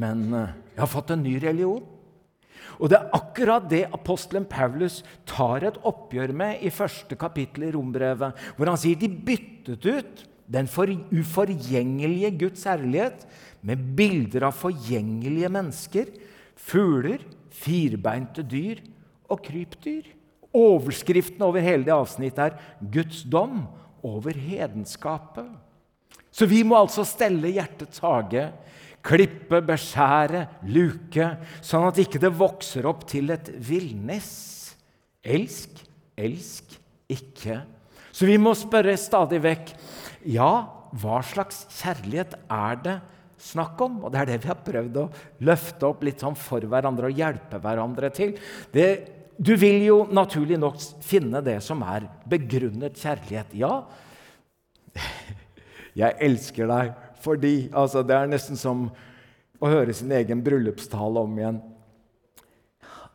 men 0.00 0.24
eh, 0.34 0.54
jeg 0.72 0.82
har 0.82 0.90
fått 0.90 1.12
en 1.14 1.22
ny 1.22 1.36
religion. 1.42 1.84
Og 2.80 2.90
det 2.90 2.98
er 2.98 3.12
akkurat 3.14 3.66
det 3.70 3.84
apostelen 3.94 4.46
Paulus 4.50 5.02
tar 5.28 5.66
et 5.68 5.76
oppgjør 5.86 6.32
med 6.34 6.64
i 6.64 6.72
første 6.74 7.14
kapittel 7.20 7.68
i 7.68 7.72
Rombrevet, 7.74 8.40
hvor 8.56 8.70
han 8.70 8.80
sier 8.80 8.98
de 8.98 9.10
byttet 9.12 9.86
ut 9.86 10.24
den 10.46 10.68
uforgjengelige 10.68 12.30
Guds 12.38 12.64
herlighet 12.68 13.24
med 13.64 13.80
bilder 13.96 14.48
av 14.50 14.58
forgjengelige 14.58 15.50
mennesker, 15.52 16.10
fugler, 16.54 17.22
firbeinte 17.54 18.44
dyr 18.44 18.82
og 19.30 19.40
krypdyr. 19.44 20.10
Overskriften 20.54 21.42
over 21.42 21.64
hele 21.64 21.86
det 21.86 21.94
avsnittet 21.94 22.44
er 22.44 22.58
'Guds 22.80 23.24
dom 23.24 23.66
over 24.02 24.32
hedenskapet'. 24.32 25.50
Så 26.30 26.46
vi 26.46 26.62
må 26.62 26.76
altså 26.76 27.04
stelle 27.06 27.50
hjertets 27.54 27.98
hage 27.98 28.52
Klippe, 29.04 29.60
beskjære, 29.60 30.46
luke, 30.72 31.26
sånn 31.60 31.90
at 31.90 31.98
ikke 32.00 32.20
det 32.22 32.30
vokser 32.38 32.86
opp 32.88 33.02
til 33.10 33.34
et 33.34 33.50
villnis. 33.60 34.30
Elsk, 35.20 35.82
elsk 36.16 36.72
ikke. 37.12 37.58
Så 38.14 38.24
vi 38.24 38.38
må 38.40 38.54
spørre 38.56 38.96
stadig 38.96 39.42
vekk 39.44 39.74
ja, 40.24 40.52
hva 41.00 41.18
slags 41.26 41.64
kjærlighet 41.74 42.36
er 42.52 42.80
det 42.84 42.94
snakk 43.44 43.80
om? 43.84 43.98
Og 44.04 44.12
det 44.12 44.22
er 44.22 44.30
det 44.30 44.40
vi 44.44 44.50
har 44.50 44.62
prøvd 44.64 45.00
å 45.02 45.08
løfte 45.46 45.88
opp 45.88 46.04
litt 46.06 46.22
sånn 46.22 46.38
for 46.38 46.64
hverandre 46.70 47.10
og 47.10 47.18
hjelpe 47.18 47.60
hverandre 47.62 48.10
til. 48.14 48.34
Det, 48.72 48.88
du 49.36 49.54
vil 49.60 49.82
jo 49.84 49.98
naturlig 50.14 50.58
nok 50.60 50.80
finne 51.04 51.42
det 51.44 51.58
som 51.66 51.82
er 51.86 52.08
begrunnet 52.30 53.00
kjærlighet. 53.00 53.56
Ja, 53.58 53.82
jeg 56.04 56.18
elsker 56.28 56.70
deg 56.70 56.94
fordi 57.24 57.70
altså, 57.72 58.02
Det 58.04 58.12
er 58.12 58.26
nesten 58.28 58.58
som 58.60 58.90
å 59.56 59.68
høre 59.70 59.94
sin 59.96 60.10
egen 60.12 60.42
bryllupstale 60.44 61.22
om 61.24 61.38
igjen. 61.38 61.62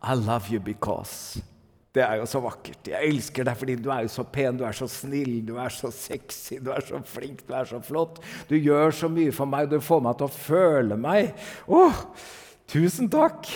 I 0.01 0.15
love 0.17 0.49
you 0.49 0.59
because 0.63 1.43
Det 1.95 2.03
er 2.05 2.19
jo 2.19 2.25
så 2.29 2.41
vakkert. 2.43 2.85
Jeg 2.91 3.09
elsker 3.09 3.47
deg 3.47 3.57
fordi 3.57 3.75
du 3.81 3.87
er 3.89 4.03
jo 4.05 4.11
så 4.13 4.25
pen, 4.29 4.57
du 4.59 4.65
er 4.67 4.75
så 4.77 4.85
snill, 4.89 5.39
du 5.45 5.55
er 5.57 5.73
så 5.73 5.89
sexy, 5.93 6.59
du 6.61 6.69
er 6.73 6.83
så 6.85 6.99
flink, 7.01 7.41
du 7.47 7.55
er 7.57 7.65
så 7.69 7.79
flott. 7.81 8.19
Du 8.49 8.53
gjør 8.59 8.93
så 8.93 9.09
mye 9.09 9.33
for 9.33 9.49
meg, 9.49 9.71
du 9.71 9.79
får 9.81 10.03
meg 10.05 10.19
til 10.19 10.27
å 10.27 10.35
føle 10.35 10.97
meg. 11.01 11.31
Å, 11.65 11.87
tusen 12.69 13.09
takk! 13.09 13.49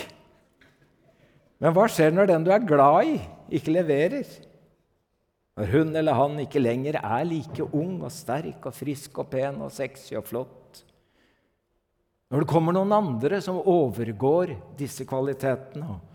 Men 1.62 1.76
hva 1.76 1.86
skjer 1.88 2.10
når 2.12 2.32
den 2.32 2.46
du 2.46 2.50
er 2.52 2.66
glad 2.66 3.12
i, 3.12 3.20
ikke 3.54 3.76
leverer? 3.76 4.26
Når 5.54 5.70
hun 5.70 5.94
eller 5.94 6.18
han 6.18 6.40
ikke 6.42 6.62
lenger 6.62 6.98
er 6.98 7.28
like 7.28 7.68
ung 7.70 8.00
og 8.02 8.10
sterk 8.10 8.66
og 8.66 8.74
frisk 8.74 9.20
og 9.22 9.28
pen 9.30 9.60
og 9.62 9.70
sexy 9.72 10.16
og 10.18 10.26
flott. 10.26 10.82
Når 12.34 12.42
det 12.42 12.50
kommer 12.50 12.74
noen 12.74 12.96
andre 12.96 13.38
som 13.44 13.62
overgår 13.62 14.56
disse 14.74 15.06
kvalitetene. 15.06 15.86
og 15.86 16.13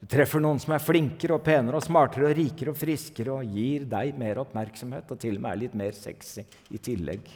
Du 0.00 0.08
treffer 0.08 0.40
noen 0.40 0.60
som 0.62 0.72
er 0.72 0.80
flinkere 0.80 1.36
og 1.36 1.44
penere 1.44 1.76
og 1.76 1.84
smartere 1.84 2.30
og 2.30 2.38
rikere 2.38 2.72
og 2.72 2.78
friskere 2.80 3.34
og 3.36 3.52
gir 3.52 3.84
deg 3.88 4.16
mer 4.20 4.40
oppmerksomhet 4.40 5.12
og 5.12 5.20
til 5.20 5.36
og 5.36 5.44
med 5.44 5.52
er 5.52 5.60
litt 5.66 5.76
mer 5.76 5.96
sexy 5.96 6.46
i 6.72 6.80
tillegg. 6.80 7.28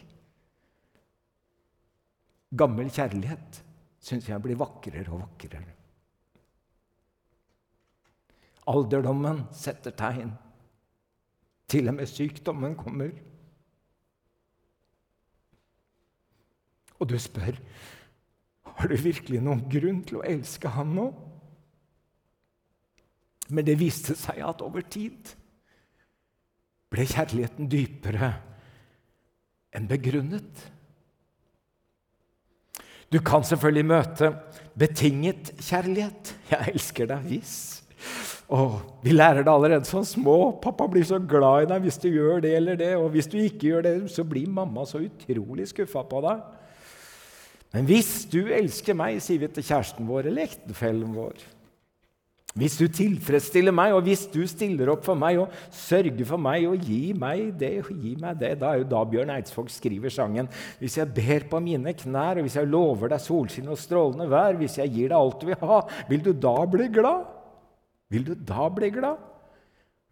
Gammel 2.55 2.88
kjærlighet 2.94 3.61
syns 4.05 4.31
jeg 4.31 4.40
blir 4.40 4.57
vakrere 4.57 5.12
og 5.12 5.27
vakrere. 5.27 5.74
Alderdommen 8.72 9.42
setter 9.53 9.92
tegn. 9.92 10.33
Til 11.68 11.90
og 11.90 11.98
med 11.98 12.09
sykdommen 12.09 12.77
kommer. 12.81 13.12
Og 16.96 17.11
du 17.11 17.18
spør 17.20 17.61
har 18.74 18.90
du 18.90 18.96
virkelig 18.98 19.42
noen 19.44 19.66
grunn 19.70 20.00
til 20.07 20.18
å 20.18 20.27
elske 20.27 20.70
han 20.72 20.96
nå. 20.96 21.07
Men 23.49 23.67
det 23.67 23.79
viste 23.81 24.17
seg 24.17 24.41
at 24.45 24.63
over 24.65 24.85
tid 24.89 25.35
ble 26.95 27.07
kjærligheten 27.11 27.69
dypere 27.71 28.31
enn 29.75 29.89
begrunnet. 29.91 30.69
Du 33.13 33.21
kan 33.23 33.45
selvfølgelig 33.47 33.87
møte 33.87 34.31
betinget 34.79 35.53
kjærlighet. 35.61 36.35
'Jeg 36.51 36.75
elsker 36.75 37.07
deg 37.11 37.27
hvis'. 37.31 37.83
Og 38.49 38.81
vi 39.03 39.15
lærer 39.15 39.43
det 39.43 39.53
allerede 39.53 39.85
som 39.85 40.05
små. 40.05 40.61
'Pappa 40.63 40.87
blir 40.87 41.05
så 41.05 41.19
glad 41.19 41.63
i 41.63 41.71
deg 41.73 41.83
hvis 41.83 41.99
du 41.99 42.09
gjør 42.09 42.41
det 42.41 42.57
eller 42.57 42.77
det.' 42.77 42.97
'Og 42.97 43.11
hvis 43.11 43.27
du 43.27 43.39
ikke 43.39 43.71
gjør 43.71 43.83
det, 43.83 44.11
så 44.11 44.25
blir 44.25 44.49
mamma 44.49 44.85
så 44.85 44.99
utrolig 44.99 45.69
skuffa 45.69 46.03
på 46.03 46.21
deg.' 46.21 46.43
Men 47.75 47.85
hvis 47.85 48.27
du 48.31 48.47
elsker 48.47 48.95
meg, 48.95 49.23
sier 49.23 49.39
vi 49.39 49.49
til 49.49 49.65
kjæresten 49.65 50.07
vår 50.07 50.31
eller 50.31 50.47
ektefellen 50.47 51.15
vår 51.15 51.35
Hvis 52.55 52.77
du 52.79 52.85
tilfredsstiller 52.87 53.75
meg, 53.75 53.97
og 53.97 54.05
hvis 54.07 54.29
du 54.31 54.45
stiller 54.47 54.93
opp 54.93 55.03
for 55.03 55.19
meg 55.19 55.40
og 55.43 55.55
sørger 55.75 56.23
for 56.29 56.38
meg 56.38 56.69
og 56.71 56.85
gir 56.87 57.17
meg 57.19 57.49
det, 57.59 57.73
gi 57.90 58.12
meg 58.21 58.38
det 58.38 58.53
Da 58.61 58.69
er 58.71 58.85
jo 58.85 58.90
da 58.93 59.01
Bjørn 59.11 59.33
Eidsvåg 59.35 59.73
skriver 59.75 60.12
sangen. 60.14 60.47
Hvis 60.79 61.01
jeg 61.01 61.11
ber 61.17 61.49
på 61.51 61.59
mine 61.64 61.97
knær, 61.99 62.38
og 62.38 62.47
hvis 62.47 62.55
jeg 62.61 62.71
lover 62.71 63.11
deg 63.11 63.25
solskinn 63.25 63.73
og 63.75 63.81
strålende 63.83 64.29
vær, 64.31 64.55
hvis 64.61 64.79
jeg 64.79 64.93
gir 64.95 65.11
deg 65.11 65.19
alt 65.19 65.43
du 65.43 65.49
vil 65.51 65.67
ha, 65.67 65.81
vil 66.12 66.23
du 66.23 66.31
da 66.47 66.55
bli 66.77 66.87
glad? 66.95 67.27
Vil 68.14 68.29
du 68.29 68.35
da 68.38 68.69
bli 68.71 68.93
glad? 68.95 69.19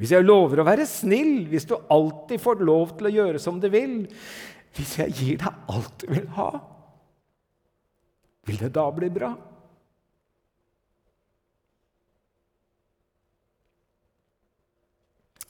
Hvis 0.03 0.17
jeg 0.17 0.27
lover 0.27 0.59
å 0.59 0.67
være 0.67 0.89
snill, 0.91 1.45
hvis 1.47 1.69
du 1.71 1.77
alltid 1.79 2.43
får 2.43 2.67
lov 2.67 2.97
til 2.99 3.07
å 3.07 3.15
gjøre 3.21 3.45
som 3.45 3.63
du 3.63 3.69
vil, 3.71 4.01
hvis 4.75 4.99
jeg 4.99 5.15
gir 5.15 5.41
deg 5.45 5.71
alt 5.71 5.95
du 6.03 6.11
vil 6.11 6.27
ha, 6.41 6.51
vil 8.51 8.63
det 8.65 8.75
da 8.75 8.91
bli 8.91 9.15
bra? 9.15 9.31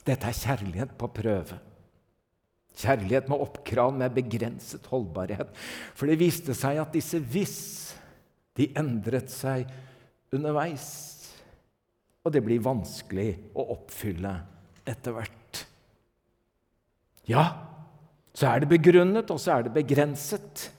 Dette 0.03 0.29
er 0.29 0.37
kjærlighet 0.37 0.97
på 0.99 1.09
prøve. 1.15 1.59
Kjærlighet 2.73 3.29
med 3.29 3.41
oppkrav 3.45 3.93
med 3.95 4.15
begrenset 4.15 4.85
holdbarhet. 4.89 5.51
For 5.93 6.09
det 6.09 6.19
viste 6.21 6.55
seg 6.57 6.81
at 6.81 6.95
disse 6.95 7.21
hvis 7.21 7.57
de 8.57 8.71
endret 8.77 9.31
seg 9.33 9.69
underveis 10.33 11.13
og 12.23 12.31
det 12.31 12.43
blir 12.43 12.63
vanskelig 12.63 13.31
å 13.59 13.65
oppfylle 13.75 14.31
etter 14.87 15.15
hvert. 15.15 15.63
Ja, 17.27 17.43
så 18.35 18.49
er 18.49 18.63
det 18.63 18.71
begrunnet, 18.71 19.31
og 19.31 19.39
så 19.39 19.57
er 19.57 19.67
det 19.67 19.75
begrenset. 19.75 20.69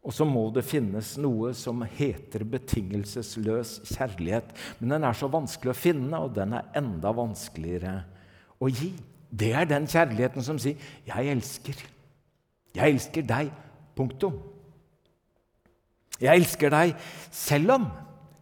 Og 0.00 0.14
så 0.16 0.24
må 0.24 0.46
det 0.54 0.64
finnes 0.64 1.16
noe 1.20 1.52
som 1.56 1.82
heter 1.84 2.44
betingelsesløs 2.48 3.78
kjærlighet. 3.90 4.54
Men 4.80 4.96
den 4.96 5.04
er 5.08 5.16
så 5.16 5.28
vanskelig 5.32 5.74
å 5.74 5.76
finne, 5.78 6.22
og 6.24 6.32
den 6.38 6.56
er 6.56 6.70
enda 6.80 7.12
vanskeligere 7.16 7.98
å 8.00 8.17
gi. 8.66 8.90
Det 9.30 9.52
er 9.54 9.64
den 9.64 9.86
kjærligheten 9.86 10.42
som 10.42 10.58
sier 10.58 10.74
'Jeg 11.06 11.36
elsker'. 11.36 11.86
Jeg 12.74 12.90
elsker 12.94 13.22
deg. 13.22 13.52
Punktum. 13.94 14.42
Jeg 16.20 16.36
elsker 16.36 16.70
deg 16.70 16.96
selv 17.30 17.70
om 17.70 17.90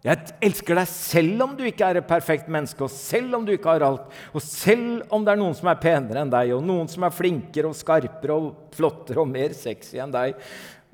jeg 0.06 0.36
elsker 0.46 0.78
deg 0.78 0.86
selv 0.86 1.42
om 1.42 1.54
du 1.58 1.64
ikke 1.66 1.86
er 1.88 1.98
et 1.98 2.06
perfekt 2.06 2.50
menneske, 2.52 2.78
og 2.84 2.92
selv 2.92 3.34
om 3.34 3.46
du 3.46 3.50
ikke 3.56 3.72
har 3.74 3.82
alt, 3.82 4.12
og 4.30 4.44
selv 4.44 5.02
om 5.10 5.24
det 5.26 5.32
er 5.32 5.40
noen 5.40 5.56
som 5.58 5.66
er 5.72 5.80
penere 5.82 6.22
enn 6.22 6.30
deg, 6.30 6.52
og 6.54 6.62
noen 6.62 6.86
som 6.90 7.02
er 7.02 7.14
flinkere 7.14 7.72
og 7.72 7.74
skarpere 7.74 8.36
og 8.36 8.76
flottere 8.76 9.24
og 9.24 9.32
mer 9.32 9.56
sexy 9.58 9.98
enn 9.98 10.14
deg. 10.14 10.38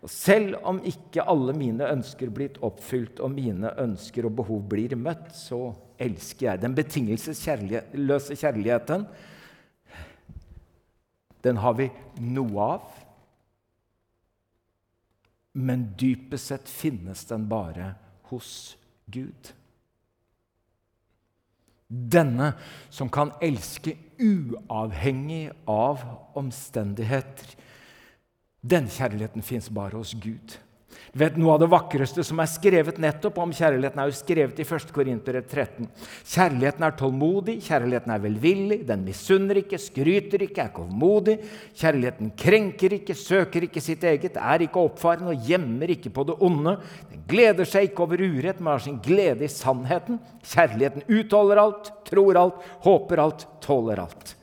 Og 0.02 0.10
selv 0.10 0.56
om 0.66 0.80
ikke 0.82 1.22
alle 1.30 1.54
mine 1.54 1.86
ønsker 1.86 2.30
blitt 2.34 2.58
oppfylt, 2.66 3.20
og 3.22 3.30
mine 3.36 3.70
ønsker 3.78 4.26
og 4.26 4.34
behov 4.40 4.64
blir 4.70 4.96
møtt, 4.98 5.30
så 5.36 5.68
elsker 6.02 6.48
jeg. 6.48 6.62
Den 6.64 6.74
betingelsesløse 6.74 8.38
kjærligheten, 8.40 9.06
Den 11.42 11.56
har 11.58 11.74
vi 11.74 11.88
noe 12.22 12.66
av. 12.76 12.82
Men 15.58 15.88
dypest 15.98 16.52
sett 16.52 16.70
finnes 16.70 17.24
den 17.26 17.48
bare 17.50 17.96
hos 18.30 18.76
Gud. 19.10 19.50
Denne 21.90 22.54
som 22.94 23.10
kan 23.12 23.34
elske 23.42 23.96
uavhengig 24.22 25.50
av 25.68 26.06
omstendigheter. 26.38 27.52
Den 28.62 28.84
kjærligheten 28.86 29.42
fins 29.42 29.66
bare 29.74 29.98
hos 29.98 30.12
Gud. 30.14 30.52
Vet, 31.18 31.34
noe 31.36 31.56
av 31.56 31.58
det 31.60 31.66
vakreste 31.72 32.22
som 32.24 32.38
er 32.40 32.48
skrevet 32.48 33.00
nettopp 33.02 33.40
om 33.42 33.50
kjærligheten, 33.52 33.98
er 33.98 34.08
jo 34.08 34.14
skrevet 34.14 34.60
i 34.62 34.64
1. 34.64 34.92
Korinter 34.94 35.38
13. 35.40 35.88
Kjærligheten 36.30 36.84
er 36.86 36.94
tålmodig, 36.96 37.56
kjærligheten 37.66 38.12
er 38.14 38.22
velvillig, 38.22 38.78
den 38.86 39.02
misunner 39.04 39.58
ikke, 39.60 39.80
skryter 39.82 40.44
ikke, 40.46 40.68
er 40.68 40.74
kovmodig. 40.76 41.34
Kjærligheten 41.80 42.30
krenker 42.38 42.94
ikke, 43.00 43.16
søker 43.18 43.66
ikke 43.66 43.82
sitt 43.82 44.06
eget, 44.06 44.38
er 44.38 44.64
ikke 44.64 44.84
oppfaren 44.86 45.32
og 45.32 45.48
gjemmer 45.48 45.90
ikke 45.96 46.12
på 46.14 46.24
det 46.30 46.36
onde. 46.46 46.76
Den 47.10 47.24
gleder 47.32 47.68
seg 47.68 47.90
ikke 47.90 48.06
over 48.06 48.22
urett, 48.22 48.62
men 48.62 48.76
har 48.76 48.84
sin 48.86 49.00
glede 49.02 49.48
i 49.48 49.50
sannheten. 49.50 50.22
Kjærligheten 50.54 51.08
utholder 51.10 51.64
alt, 51.66 51.90
tror 52.06 52.40
alt, 52.46 52.70
håper 52.86 53.26
alt, 53.26 53.44
tåler 53.64 54.06
alt. 54.06 54.36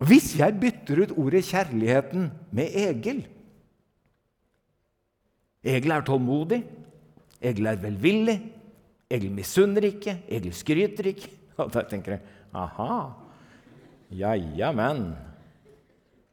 Hvis 0.00 0.32
jeg 0.38 0.56
bytter 0.60 1.02
ut 1.02 1.12
ordet 1.18 1.44
'kjærligheten' 1.44 2.30
med 2.52 2.66
'Egil' 2.72 3.26
Egil 5.64 5.92
er 5.92 6.00
tålmodig, 6.00 6.62
Egil 7.42 7.66
er 7.68 7.80
velvillig, 7.82 8.36
Egil 9.10 9.32
misunner 9.34 9.84
ikke, 9.90 10.14
Egil 10.28 10.54
skryter 10.56 11.10
ikke. 11.12 11.28
Og 11.60 11.72
da 11.74 11.82
tenker 11.88 12.16
jeg 12.16 12.22
aha, 12.56 13.10
ja, 14.16 14.32
ja, 14.56 14.72
men. 14.72 15.12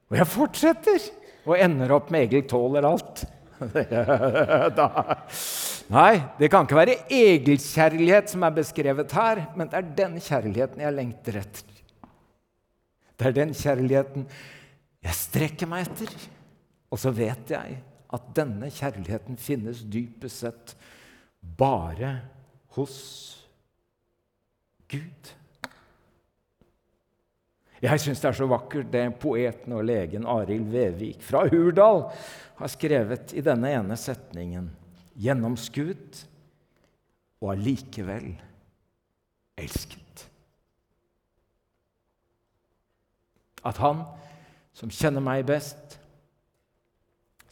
Og 0.08 0.16
jeg 0.18 0.30
fortsetter 0.32 1.10
og 1.48 1.60
ender 1.60 1.92
opp 1.96 2.12
med 2.14 2.28
Egil 2.28 2.48
tåler 2.48 2.88
alt. 2.88 3.26
Nei, 5.98 6.14
det 6.40 6.50
kan 6.52 6.68
ikke 6.68 6.80
være 6.80 7.00
Egils 7.12 7.68
kjærlighet 7.76 8.32
som 8.32 8.44
er 8.48 8.56
beskrevet 8.56 9.16
her, 9.18 9.44
men 9.60 9.72
det 9.72 9.80
er 9.80 9.96
den 9.98 10.20
kjærligheten 10.24 10.84
jeg 10.84 10.96
lengter 10.96 11.42
etter. 11.42 11.67
Det 13.18 13.30
er 13.30 13.36
den 13.36 13.54
kjærligheten 13.58 14.28
jeg 15.04 15.18
strekker 15.18 15.70
meg 15.70 15.88
etter. 15.88 16.14
Og 16.92 17.02
så 17.02 17.12
vet 17.16 17.52
jeg 17.52 17.80
at 18.16 18.30
denne 18.36 18.70
kjærligheten 18.72 19.40
finnes 19.40 19.84
dypest 19.84 20.46
sett 20.46 20.76
bare 21.58 22.14
hos 22.78 22.96
Gud. 24.88 25.34
Jeg 27.78 28.02
syns 28.02 28.24
det 28.24 28.30
er 28.32 28.38
så 28.40 28.48
vakkert 28.50 28.90
det 28.94 29.04
poeten 29.22 29.76
og 29.78 29.86
legen 29.86 30.26
Arild 30.26 30.72
Vevik 30.74 31.22
fra 31.22 31.44
Hurdal 31.52 32.08
har 32.58 32.74
skrevet 32.74 33.36
i 33.38 33.44
denne 33.46 33.70
ene 33.78 33.98
setningen. 34.00 34.72
Gjennomskuet 35.18 36.24
og 37.44 37.54
allikevel 37.54 38.32
elsket. 39.62 40.07
At 43.68 43.80
han 43.84 44.06
som 44.78 44.92
kjenner 44.94 45.24
meg 45.24 45.46
best, 45.50 45.98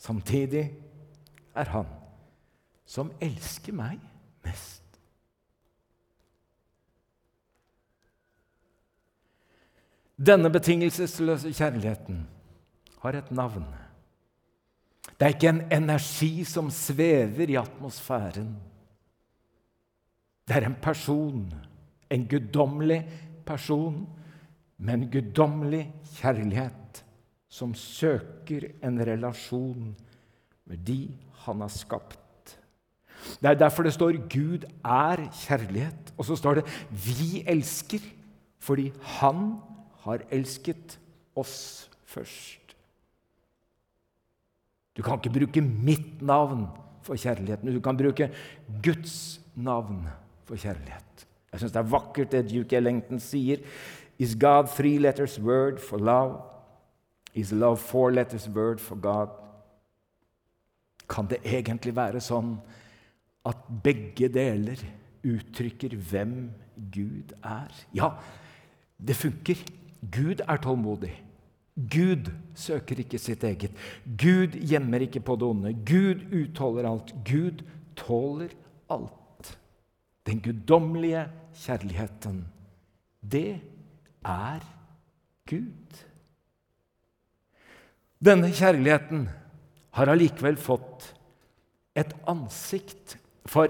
Samtidig 0.06 0.70
er 1.56 1.70
han 1.74 1.88
som 2.86 3.10
elsker 3.24 3.74
meg 3.74 3.98
mest. 4.46 4.84
Denne 10.16 10.52
betingelsesløse 10.54 11.52
kjærligheten 11.58 12.22
har 13.02 13.18
et 13.18 13.32
navn. 13.36 13.66
Det 15.16 15.26
er 15.26 15.34
ikke 15.34 15.52
en 15.52 15.66
energi 15.74 16.46
som 16.48 16.70
svever 16.72 17.50
i 17.50 17.58
atmosfæren. 17.60 18.54
Det 20.46 20.56
er 20.56 20.70
en 20.70 20.78
person, 20.82 21.42
en 22.10 22.28
guddommelig 22.30 23.02
person 23.48 24.06
med 24.78 24.94
en 24.94 25.10
guddommelig 25.12 25.86
kjærlighet 26.18 27.04
som 27.48 27.74
søker 27.78 28.70
en 28.84 29.00
relasjon 29.08 29.94
med 30.66 30.84
de 30.88 31.00
han 31.46 31.62
har 31.62 31.72
skapt. 31.72 32.20
Det 33.42 33.50
er 33.50 33.58
derfor 33.58 33.84
det 33.84 33.94
står 33.94 34.18
'Gud 34.30 34.66
er 34.84 35.30
kjærlighet', 35.32 36.14
og 36.18 36.26
så 36.26 36.36
står 36.36 36.54
det 36.56 36.66
'Vi 36.92 37.44
elsker' 37.48 38.12
fordi 38.60 38.92
Han 39.02 39.62
har 40.06 40.22
elsket 40.32 41.00
oss 41.36 41.90
først. 42.06 42.76
Du 44.98 45.04
kan 45.04 45.20
ikke 45.20 45.40
bruke 45.40 45.62
mitt 45.62 46.22
navn 46.22 46.68
for 47.04 47.20
kjærligheten. 47.20 47.74
Du 47.74 47.82
kan 47.84 47.98
bruke 47.98 48.32
Guds 48.84 49.42
navn 49.56 50.08
for 50.46 50.56
kjærlighet. 50.56 51.28
Jeg 51.52 51.60
syns 51.60 51.72
det 51.72 51.82
er 51.82 51.92
vakkert 51.92 52.32
det 52.32 52.48
Duke 52.50 52.78
Ellington 52.78 53.20
sier. 53.20 53.62
Is 54.18 54.36
God 54.36 54.70
three 54.70 54.98
letters 54.98 55.40
word 55.40 55.80
for 55.80 56.00
love? 56.00 56.42
Is 57.34 57.52
love 57.52 57.80
four 57.80 58.12
letters 58.12 58.48
word 58.48 58.80
for 58.80 58.96
God? 58.96 59.30
Kan 61.10 61.28
det 61.30 61.42
egentlig 61.44 61.96
være 61.96 62.22
sånn 62.24 62.56
at 63.46 63.68
begge 63.84 64.30
deler 64.32 64.80
uttrykker 65.26 65.98
hvem 66.10 66.38
Gud 66.94 67.36
er? 67.44 67.70
Ja, 67.94 68.16
det 68.98 69.18
funker. 69.20 69.60
Gud 70.12 70.42
er 70.48 70.62
tålmodig. 70.62 71.14
Gud 71.76 72.32
søker 72.56 73.02
ikke 73.04 73.20
sitt 73.20 73.44
eget. 73.44 73.76
Gud 74.06 74.56
gjemmer 74.56 75.04
ikke 75.04 75.20
på 75.20 75.36
det 75.36 75.48
onde. 75.48 75.74
Gud 75.86 76.24
utholder 76.32 76.88
alt. 76.88 77.12
Gud 77.28 77.66
tåler 78.00 78.54
alt. 78.90 79.52
Den 80.26 80.40
guddommelige 80.42 81.28
kjærligheten, 81.54 82.46
det 83.22 83.60
er 84.26 84.64
Gud. 85.50 86.04
Denne 88.26 88.50
kjærligheten 88.56 89.28
har 89.96 90.12
allikevel 90.12 90.58
fått 90.60 91.12
et 91.96 92.12
ansikt. 92.28 93.18
For 93.46 93.70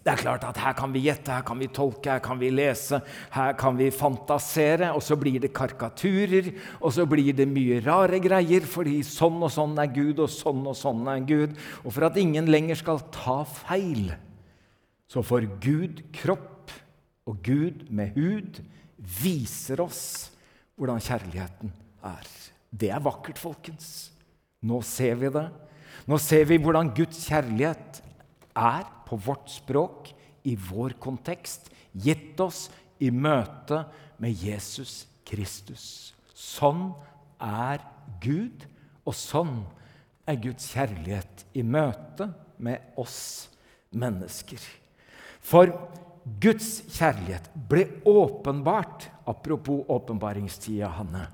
det 0.00 0.14
er 0.14 0.22
klart 0.22 0.44
at 0.48 0.58
her 0.60 0.74
kan 0.76 0.92
vi 0.94 1.04
gjette, 1.04 1.30
her 1.32 1.44
kan 1.46 1.60
vi 1.60 1.68
tolke, 1.72 2.08
her 2.10 2.22
kan 2.24 2.40
vi 2.40 2.48
lese, 2.52 3.02
her 3.34 3.54
kan 3.60 3.76
vi 3.78 3.90
fantasere. 3.94 4.90
Og 4.96 5.04
så 5.04 5.16
blir 5.20 5.38
det 5.42 5.52
karikaturer, 5.56 6.50
og 6.80 6.94
så 6.96 7.06
blir 7.08 7.36
det 7.36 7.48
mye 7.48 7.82
rare 7.84 8.20
greier, 8.24 8.66
fordi 8.66 9.00
sånn 9.06 9.38
og 9.44 9.52
sånn 9.54 9.78
er 9.80 9.92
Gud, 9.94 10.24
og 10.24 10.32
sånn 10.32 10.64
og 10.66 10.76
sånn 10.78 11.06
er 11.12 11.22
Gud. 11.28 11.54
Og 11.84 11.94
for 11.94 12.08
at 12.08 12.18
ingen 12.20 12.50
lenger 12.50 12.80
skal 12.80 13.04
ta 13.14 13.42
feil, 13.44 14.10
så 15.10 15.22
får 15.26 15.48
Gud 15.62 16.04
kropp, 16.16 16.72
og 17.28 17.44
Gud 17.46 17.84
med 17.94 18.16
hud 18.16 18.58
viser 19.00 19.80
oss 19.82 20.02
hvordan 20.76 21.00
kjærligheten 21.02 21.72
er. 22.06 22.28
Det 22.70 22.90
er 22.92 23.02
vakkert, 23.02 23.40
folkens. 23.40 24.10
Nå 24.62 24.80
ser 24.86 25.16
vi 25.20 25.32
det. 25.32 25.48
Nå 26.08 26.18
ser 26.20 26.46
vi 26.48 26.60
hvordan 26.60 26.92
Guds 26.96 27.24
kjærlighet 27.28 28.00
er 28.56 28.86
på 29.08 29.18
vårt 29.20 29.50
språk, 29.52 30.12
i 30.48 30.54
vår 30.56 30.94
kontekst, 30.96 31.68
gitt 31.92 32.38
oss 32.40 32.70
i 33.02 33.10
møte 33.12 33.82
med 34.22 34.32
Jesus 34.32 35.04
Kristus. 35.28 36.14
Sånn 36.32 36.94
er 37.44 37.82
Gud, 38.24 38.64
og 39.04 39.16
sånn 39.16 39.58
er 40.28 40.40
Guds 40.40 40.70
kjærlighet 40.72 41.44
i 41.52 41.64
møte 41.66 42.30
med 42.56 42.96
oss 43.00 43.50
mennesker. 43.92 44.60
For 45.40 45.72
Guds 46.40 46.82
kjærlighet 46.94 47.48
ble 47.70 47.86
åpenbart 48.08 49.08
Apropos 49.30 49.84
åpenbaringstida, 49.88 50.88
Hanne. 50.96 51.28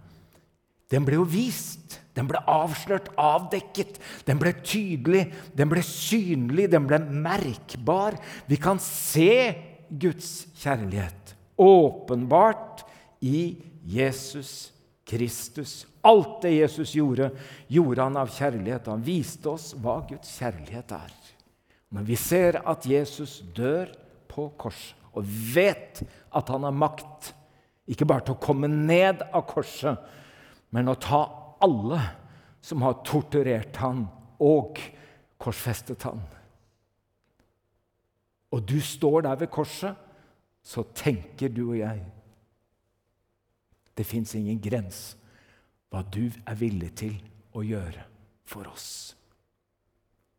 Den 0.90 1.06
ble 1.06 1.16
jo 1.18 1.24
vist, 1.26 1.98
den 2.14 2.28
ble 2.28 2.40
avslørt, 2.50 3.09
avdekket. 3.18 3.98
Den 4.28 4.38
ble 4.40 4.52
tydelig, 4.61 5.24
den 5.56 5.70
ble 5.70 5.82
synlig, 5.85 6.68
den 6.70 6.87
ble 6.88 7.00
merkbar. 7.00 8.18
Vi 8.46 8.59
kan 8.61 8.80
se 8.82 9.56
Guds 9.90 10.46
kjærlighet 10.61 11.35
åpenbart 11.56 12.85
i 13.24 13.56
Jesus 13.87 14.72
Kristus. 15.06 15.85
Alt 16.06 16.42
det 16.44 16.56
Jesus 16.59 16.94
gjorde, 16.94 17.30
gjorde 17.66 18.02
han 18.02 18.18
av 18.20 18.30
kjærlighet. 18.35 18.90
Han 18.92 19.04
viste 19.06 19.50
oss 19.50 19.72
hva 19.80 19.98
Guds 20.06 20.37
kjærlighet 20.38 20.94
er. 20.94 21.14
Når 21.94 22.06
vi 22.06 22.18
ser 22.18 22.61
at 22.66 22.87
Jesus 22.87 23.40
dør 23.56 23.90
på 24.37 24.51
kors, 24.61 24.92
og 25.16 25.25
vet 25.55 26.03
at 26.37 26.53
han 26.53 26.66
har 26.68 26.77
makt, 26.77 27.33
ikke 27.88 28.07
bare 28.09 28.27
til 28.27 28.37
å 28.37 28.42
komme 28.42 28.68
ned 28.68 29.25
av 29.31 29.46
korset, 29.49 29.96
men 30.75 30.90
å 30.90 30.99
ta 31.01 31.22
alle 31.64 32.01
som 32.61 32.83
har 32.85 33.01
torturert 33.07 33.79
han 33.81 34.05
og 34.42 34.81
korsfestet 35.40 36.03
han. 36.05 36.20
Og 38.53 38.64
du 38.66 38.79
står 38.83 39.25
der 39.27 39.38
ved 39.40 39.53
korset, 39.53 39.94
så 40.66 40.83
tenker 40.96 41.49
du 41.49 41.68
og 41.68 41.79
jeg 41.79 42.03
Det 43.96 44.05
fins 44.05 44.35
ingen 44.35 44.59
grense 44.61 45.16
hva 45.88 46.03
du 46.03 46.27
er 46.27 46.57
villig 46.59 46.90
til 46.99 47.14
å 47.57 47.62
gjøre 47.64 48.03
for 48.44 48.68
oss. 48.68 49.14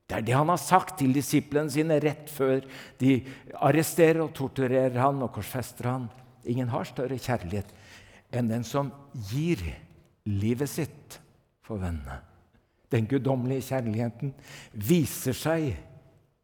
Det 0.08 0.16
er 0.16 0.24
det 0.24 0.36
han 0.38 0.48
har 0.48 0.62
sagt 0.62 0.98
til 1.02 1.12
disiplene 1.16 1.72
sine 1.72 1.98
rett 2.00 2.30
før 2.32 2.62
de 3.02 3.18
arresterer 3.60 4.22
og 4.24 4.32
torturerer 4.38 4.96
han 5.02 5.20
og 5.26 5.34
korsfester 5.36 5.90
han. 5.92 6.08
Ingen 6.48 6.72
har 6.72 6.88
større 6.88 7.20
kjærlighet 7.20 7.74
enn 8.36 8.50
den 8.52 8.64
som 8.68 8.92
gir 9.30 9.62
livet 10.28 10.72
sitt 10.72 11.20
for 11.64 11.80
vennene. 11.84 12.22
Den 12.88 13.08
guddommelige 13.08 13.68
kjærligheten 13.68 14.32
viser 14.72 15.36
seg 15.36 15.74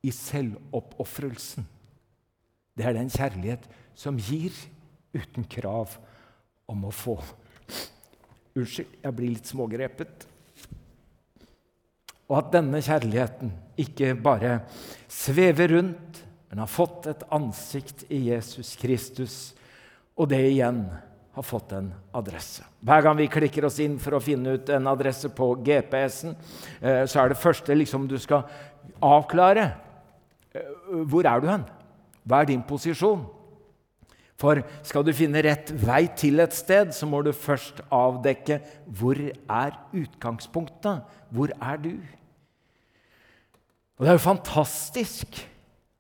i 0.04 0.12
selvoppofrelsen. 0.12 1.64
Det 2.76 2.88
er 2.88 2.98
den 2.98 3.12
kjærlighet 3.12 3.68
som 3.96 4.20
gir 4.20 4.52
uten 5.16 5.48
krav 5.48 5.96
om 6.68 6.84
å 6.90 6.92
få. 6.92 7.16
Unnskyld, 8.58 9.00
jeg 9.02 9.16
blir 9.16 9.34
litt 9.34 9.50
smågrepet. 9.50 10.28
Og 12.30 12.38
at 12.40 12.52
denne 12.56 12.82
kjærligheten 12.84 13.52
ikke 13.80 14.14
bare 14.16 14.60
svever 15.12 15.76
rundt, 15.78 16.22
men 16.50 16.62
har 16.62 16.70
fått 16.70 17.08
et 17.10 17.26
ansikt 17.34 18.06
i 18.14 18.28
Jesus 18.30 18.76
Kristus, 18.80 19.38
og 20.14 20.30
det 20.30 20.44
igjen 20.52 20.84
har 21.34 21.46
fått 21.46 21.72
en 21.74 21.88
adresse. 22.14 22.62
Hver 22.86 23.02
gang 23.02 23.18
vi 23.18 23.30
klikker 23.32 23.66
oss 23.66 23.80
inn 23.82 23.96
for 24.02 24.14
å 24.14 24.22
finne 24.22 24.54
ut 24.54 24.70
en 24.70 24.90
adresse 24.92 25.32
på 25.34 25.48
GPS-en, 25.66 26.36
eh, 26.80 27.06
så 27.10 27.24
er 27.24 27.34
det 27.34 27.42
første 27.42 27.74
liksom 27.74 28.06
du 28.08 28.20
skal 28.22 28.46
avklare 29.02 29.72
eh, 30.54 30.76
hvor 31.10 31.26
er 31.26 31.42
du 31.42 31.50
hen? 31.50 31.66
Hva 32.24 32.44
er 32.44 32.52
din 32.52 32.62
posisjon? 32.62 33.26
For 34.44 34.60
skal 34.84 35.06
du 35.08 35.14
finne 35.16 35.40
rett 35.46 35.70
vei 35.80 36.04
til 36.20 36.44
et 36.44 36.52
sted, 36.52 36.92
så 36.92 37.08
må 37.08 37.22
du 37.24 37.32
først 37.32 37.80
avdekke 37.94 38.60
hvor 38.92 39.16
er 39.16 39.78
utgangspunktet. 39.96 41.06
Hvor 41.32 41.54
er 41.56 41.80
du? 41.80 41.94
Og 43.96 44.04
Det 44.04 44.12
er 44.12 44.18
jo 44.18 44.26
fantastisk 44.26 45.40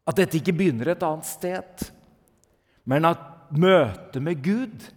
at 0.03 0.19
dette 0.19 0.41
ikke 0.41 0.57
begynner 0.59 0.91
et 0.91 1.05
annet 1.07 1.29
sted, 1.29 1.85
men 2.83 3.07
at 3.07 3.21
møtet 3.55 4.19
med 4.19 4.43
Gud, 4.43 4.89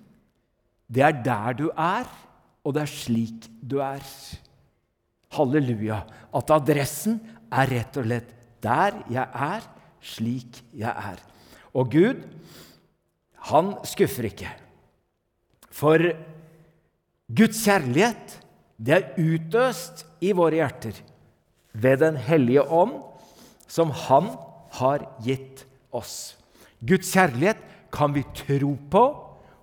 det 0.91 1.05
er 1.07 1.15
der 1.23 1.55
du 1.55 1.69
er, 1.71 2.11
og 2.67 2.75
det 2.75 2.83
er 2.83 2.91
slik 2.91 3.47
du 3.63 3.79
er. 3.79 4.03
Halleluja. 5.37 6.01
At 6.35 6.51
adressen 6.51 7.21
er 7.53 7.71
rett 7.71 7.99
og 8.01 8.09
slett 8.09 8.35
der 8.65 8.99
jeg 9.13 9.23
er, 9.31 9.67
slik 10.03 10.65
jeg 10.75 10.91
er. 10.91 11.23
Og 11.77 11.93
Gud 11.95 12.25
han 13.51 13.75
skuffer 13.87 14.27
ikke. 14.31 14.51
For 15.71 16.03
Guds 17.27 17.61
kjærlighet, 17.67 18.39
det 18.77 18.97
er 18.97 19.13
utøst 19.19 20.05
i 20.25 20.33
våre 20.37 20.61
hjerter 20.61 20.99
ved 21.77 22.01
Den 22.01 22.17
hellige 22.17 22.63
ånd, 22.63 22.99
som 23.69 23.91
Han 23.91 24.31
har 24.79 25.05
gitt 25.25 25.65
oss. 25.93 26.37
Guds 26.81 27.13
kjærlighet 27.13 27.61
kan 27.93 28.15
vi 28.15 28.25
tro 28.37 28.77
på, 28.91 29.05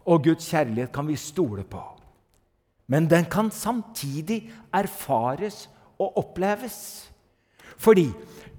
og 0.04 0.24
Guds 0.24 0.50
kjærlighet 0.52 0.92
kan 0.94 1.08
vi 1.08 1.16
stole 1.20 1.64
på. 1.64 1.82
Men 2.88 3.08
den 3.08 3.26
kan 3.32 3.52
samtidig 3.52 4.52
erfares 4.74 5.68
og 5.98 6.18
oppleves. 6.20 7.10
Fordi 7.78 8.10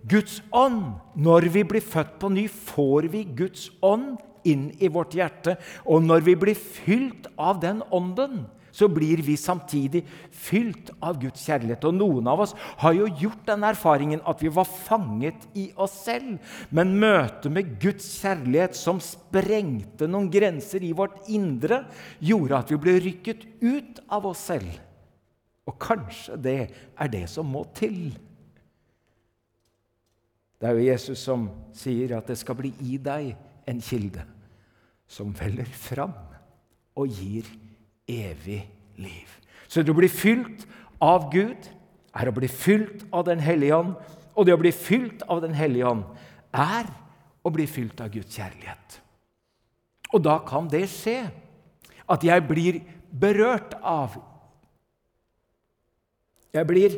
Guds 0.09 0.41
ånd, 0.53 0.97
når 1.17 1.49
vi 1.53 1.65
blir 1.65 1.85
født 1.85 2.17
på 2.21 2.31
ny, 2.33 2.49
får 2.49 3.11
vi 3.13 3.25
Guds 3.37 3.69
ånd 3.83 4.17
inn 4.49 4.69
i 4.79 4.91
vårt 4.93 5.17
hjerte. 5.17 5.57
Og 5.85 6.05
når 6.05 6.27
vi 6.29 6.37
blir 6.39 6.59
fylt 6.59 7.29
av 7.41 7.61
den 7.63 7.83
ånden, 7.95 8.45
så 8.75 8.89
blir 8.91 9.23
vi 9.23 9.37
samtidig 9.39 10.03
fylt 10.35 10.91
av 10.99 11.21
Guds 11.23 11.45
kjærlighet. 11.47 11.85
Og 11.87 11.95
noen 11.95 12.27
av 12.31 12.43
oss 12.43 12.57
har 12.83 12.97
jo 12.97 13.07
gjort 13.21 13.45
den 13.47 13.63
erfaringen 13.69 14.25
at 14.27 14.43
vi 14.43 14.51
var 14.51 14.67
fanget 14.67 15.47
i 15.55 15.69
oss 15.79 15.95
selv. 16.09 16.41
Men 16.75 16.97
møtet 16.99 17.55
med 17.55 17.77
Guds 17.83 18.09
kjærlighet, 18.19 18.75
som 18.75 18.99
sprengte 19.03 20.11
noen 20.11 20.27
grenser 20.33 20.83
i 20.83 20.91
vårt 20.97 21.31
indre, 21.31 21.85
gjorde 22.19 22.59
at 22.59 22.75
vi 22.75 22.81
ble 22.83 22.99
rykket 23.07 23.47
ut 23.63 24.03
av 24.11 24.27
oss 24.33 24.43
selv. 24.51 24.75
Og 25.71 25.79
kanskje 25.81 26.43
det 26.43 26.61
er 26.99 27.15
det 27.15 27.25
som 27.31 27.47
må 27.47 27.63
til. 27.79 28.11
Det 30.59 30.67
er 30.67 30.75
jo 30.75 30.91
Jesus 30.91 31.23
som 31.23 31.47
sier 31.77 32.19
at 32.19 32.27
det 32.27 32.41
skal 32.43 32.59
bli 32.59 32.75
i 32.83 32.99
deg 32.99 33.37
en 33.71 33.81
kilde 33.85 34.34
som 35.11 35.33
veller 35.37 35.69
fram 35.69 36.15
og 36.97 37.11
gir 37.11 37.47
evig 38.09 38.63
liv. 39.01 39.31
Så 39.69 39.83
det 39.83 39.93
å 39.93 39.99
bli 39.99 40.11
fylt 40.11 40.67
av 41.03 41.31
Gud 41.33 41.71
er 42.15 42.31
å 42.31 42.37
bli 42.37 42.49
fylt 42.49 43.05
av 43.13 43.25
Den 43.27 43.41
hellige 43.43 43.77
ånd. 43.77 43.95
Og 44.35 44.47
det 44.47 44.55
å 44.55 44.61
bli 44.61 44.73
fylt 44.75 45.23
av 45.31 45.43
Den 45.43 45.55
hellige 45.55 45.89
ånd 45.91 46.05
er 46.55 46.91
å 47.45 47.51
bli 47.53 47.67
fylt 47.67 48.01
av 48.01 48.13
Guds 48.15 48.37
kjærlighet. 48.37 49.01
Og 50.15 50.23
da 50.23 50.39
kan 50.47 50.69
det 50.71 50.87
skje 50.93 51.25
at 52.11 52.25
jeg 52.25 52.47
blir 52.47 52.81
berørt 53.11 53.75
av 53.81 54.21
Jeg 56.55 56.67
blir 56.71 56.93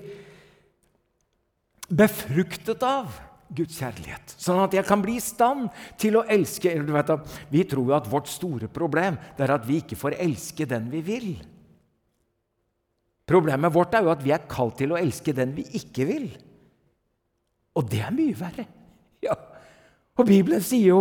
befruktet 1.88 2.82
av 2.84 3.14
Guds 3.54 3.78
kjærlighet. 3.78 4.34
Sånn 4.40 4.58
at 4.62 4.74
jeg 4.74 4.86
kan 4.88 5.02
bli 5.02 5.16
i 5.20 5.22
stand 5.22 5.68
til 6.00 6.18
å 6.18 6.24
elske. 6.30 6.72
Vet, 6.82 7.12
vi 7.52 7.62
tror 7.68 7.92
jo 7.92 7.96
at 7.98 8.08
vårt 8.10 8.30
store 8.30 8.70
problem 8.72 9.18
er 9.38 9.54
at 9.54 9.66
vi 9.68 9.80
ikke 9.82 9.98
får 9.98 10.18
elske 10.22 10.66
den 10.68 10.88
vi 10.92 11.02
vil. 11.06 11.28
Problemet 13.26 13.74
vårt 13.74 13.94
er 13.98 14.06
jo 14.06 14.12
at 14.14 14.22
vi 14.22 14.34
er 14.34 14.46
kalt 14.50 14.78
til 14.78 14.94
å 14.94 14.98
elske 14.98 15.34
den 15.34 15.54
vi 15.56 15.66
ikke 15.78 16.06
vil. 16.08 16.28
Og 17.76 17.88
det 17.90 18.02
er 18.06 18.14
mye 18.14 18.36
verre. 18.38 18.66
Ja. 19.24 19.34
Og 20.16 20.28
Bibelen 20.28 20.62
sier 20.64 20.94
jo 20.94 21.00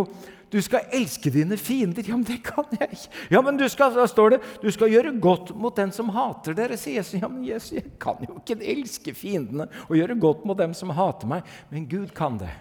du 0.51 0.59
skal 0.61 0.85
elske 0.93 1.31
dine 1.33 1.57
fiender. 1.57 2.05
Ja, 2.05 2.17
men 2.17 2.27
det 2.27 2.41
kan 2.45 2.67
jeg 2.75 2.91
ikke. 2.93 3.23
Ja, 3.33 3.41
men 3.41 3.57
du 3.57 3.65
skal, 3.69 3.95
Da 3.95 4.05
står 4.07 4.35
det 4.35 4.41
du 4.61 4.69
skal 4.73 4.91
gjøre 4.93 5.15
godt 5.21 5.53
mot 5.57 5.75
den 5.75 5.91
som 5.95 6.11
hater 6.13 6.55
dere, 6.57 6.77
sier 6.77 7.01
Jesus. 7.01 7.19
Ja, 7.21 7.29
men 7.31 7.45
Jesus, 7.47 7.73
jeg 7.77 7.95
kan 8.01 8.21
jo 8.25 8.37
ikke 8.39 8.59
elske 8.61 9.15
fiendene 9.17 9.67
og 9.87 9.97
gjøre 9.97 10.19
godt 10.21 10.45
mot 10.45 10.59
dem 10.59 10.75
som 10.77 10.93
hater 10.95 11.29
meg. 11.29 11.49
Men 11.71 11.89
Gud 11.89 12.13
kan 12.15 12.39
det. 12.41 12.51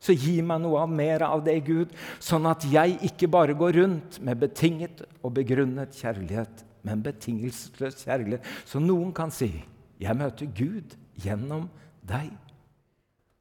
Så 0.00 0.16
gi 0.16 0.38
meg 0.42 0.62
noe 0.64 0.80
av 0.80 0.92
mer 0.92 1.26
av 1.26 1.42
det, 1.44 1.58
Gud, 1.66 1.92
sånn 2.24 2.48
at 2.48 2.64
jeg 2.72 2.96
ikke 3.10 3.28
bare 3.28 3.56
går 3.56 3.76
rundt 3.82 4.16
med 4.24 4.40
betinget 4.40 5.02
og 5.20 5.34
begrunnet 5.36 5.92
kjærlighet, 5.98 6.64
men 6.88 7.02
betingelsesløs 7.04 8.06
kjærlighet, 8.06 8.46
så 8.64 8.80
noen 8.80 9.12
kan 9.12 9.30
si 9.30 9.52
'Jeg 10.00 10.16
møter 10.16 10.46
Gud 10.46 10.96
gjennom 11.20 11.68
deg'. 12.00 12.32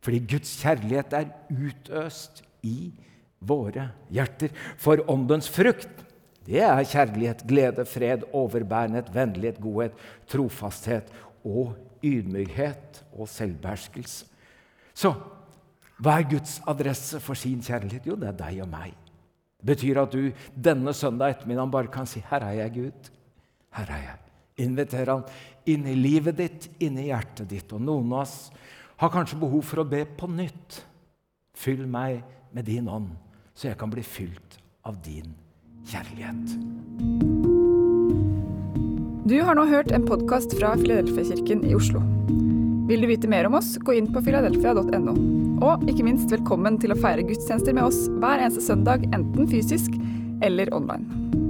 Fordi 0.04 0.20
Guds 0.20 0.52
kjærlighet 0.62 1.14
er 1.14 1.32
utøst 1.48 2.44
i 2.66 2.92
våre 3.40 3.90
hjerter. 4.12 4.54
For 4.78 5.04
åndens 5.12 5.50
frukt, 5.52 5.90
det 6.50 6.64
er 6.66 6.84
kjærlighet, 6.84 7.44
glede, 7.48 7.86
fred, 7.86 8.26
overbærenhet, 8.34 9.12
vennlighet, 9.14 9.60
godhet, 9.62 10.00
trofasthet 10.30 11.12
og 11.46 11.76
ydmykhet 12.06 13.04
og 13.14 13.30
selvbeherskelse. 13.30 14.26
Så 14.94 15.14
hva 16.00 16.16
er 16.16 16.30
Guds 16.32 16.58
adresse 16.68 17.20
for 17.24 17.38
sin 17.38 17.62
kjærlighet? 17.64 18.08
Jo, 18.08 18.16
det 18.20 18.32
er 18.32 18.40
deg 18.40 18.64
og 18.64 18.72
meg. 18.72 18.96
Det 19.60 19.68
betyr 19.74 20.00
at 20.00 20.16
du 20.16 20.32
denne 20.56 20.94
søndag 20.96 21.36
ettermiddag 21.36 21.72
bare 21.72 21.92
kan 21.92 22.08
si 22.08 22.24
'Her 22.24 22.44
er 22.44 22.52
jeg, 22.52 22.72
Gud'. 22.72 23.12
Her 23.72 23.92
er 23.92 24.02
jeg. 24.08 24.18
Inviter 24.58 25.06
han 25.06 25.24
inn 25.66 25.86
i 25.88 25.96
livet 25.96 26.38
ditt, 26.38 26.70
inn 26.80 26.98
i 26.98 27.10
hjertet 27.12 27.50
ditt. 27.50 27.74
Og 27.74 27.82
noen 27.82 28.14
av 28.14 28.22
oss 28.22 28.52
har 28.98 29.10
kanskje 29.10 29.40
behov 29.40 29.64
for 29.64 29.84
å 29.84 29.90
be 29.90 30.06
på 30.06 30.28
nytt. 30.28 30.84
Fyll 31.54 31.86
meg 31.88 32.24
med 32.52 32.66
din 32.66 32.90
ånd, 32.90 33.12
så 33.54 33.70
jeg 33.70 33.80
kan 33.80 33.92
bli 33.94 34.04
fylt 34.06 34.60
av 34.88 34.98
din 35.06 35.34
kjærlighet. 35.90 36.56
Du 39.30 39.36
har 39.46 39.58
nå 39.58 39.66
hørt 39.70 39.92
en 39.94 40.08
podkast 40.10 40.56
fra 40.58 40.74
Filadelfia-kirken 40.80 41.62
i 41.70 41.76
Oslo. 41.78 42.02
Vil 42.90 43.04
du 43.04 43.10
vite 43.12 43.30
mer 43.30 43.46
om 43.46 43.60
oss, 43.60 43.76
gå 43.86 43.94
inn 44.00 44.08
på 44.10 44.24
filadelfia.no. 44.26 45.14
Og 45.62 45.84
ikke 45.92 46.08
minst 46.08 46.32
velkommen 46.34 46.80
til 46.82 46.96
å 46.96 46.98
feire 46.98 47.28
gudstjenester 47.28 47.76
med 47.78 47.92
oss 47.92 48.08
hver 48.18 48.42
eneste 48.42 48.64
søndag, 48.66 49.06
enten 49.14 49.50
fysisk 49.52 49.94
eller 50.42 50.74
online. 50.74 51.49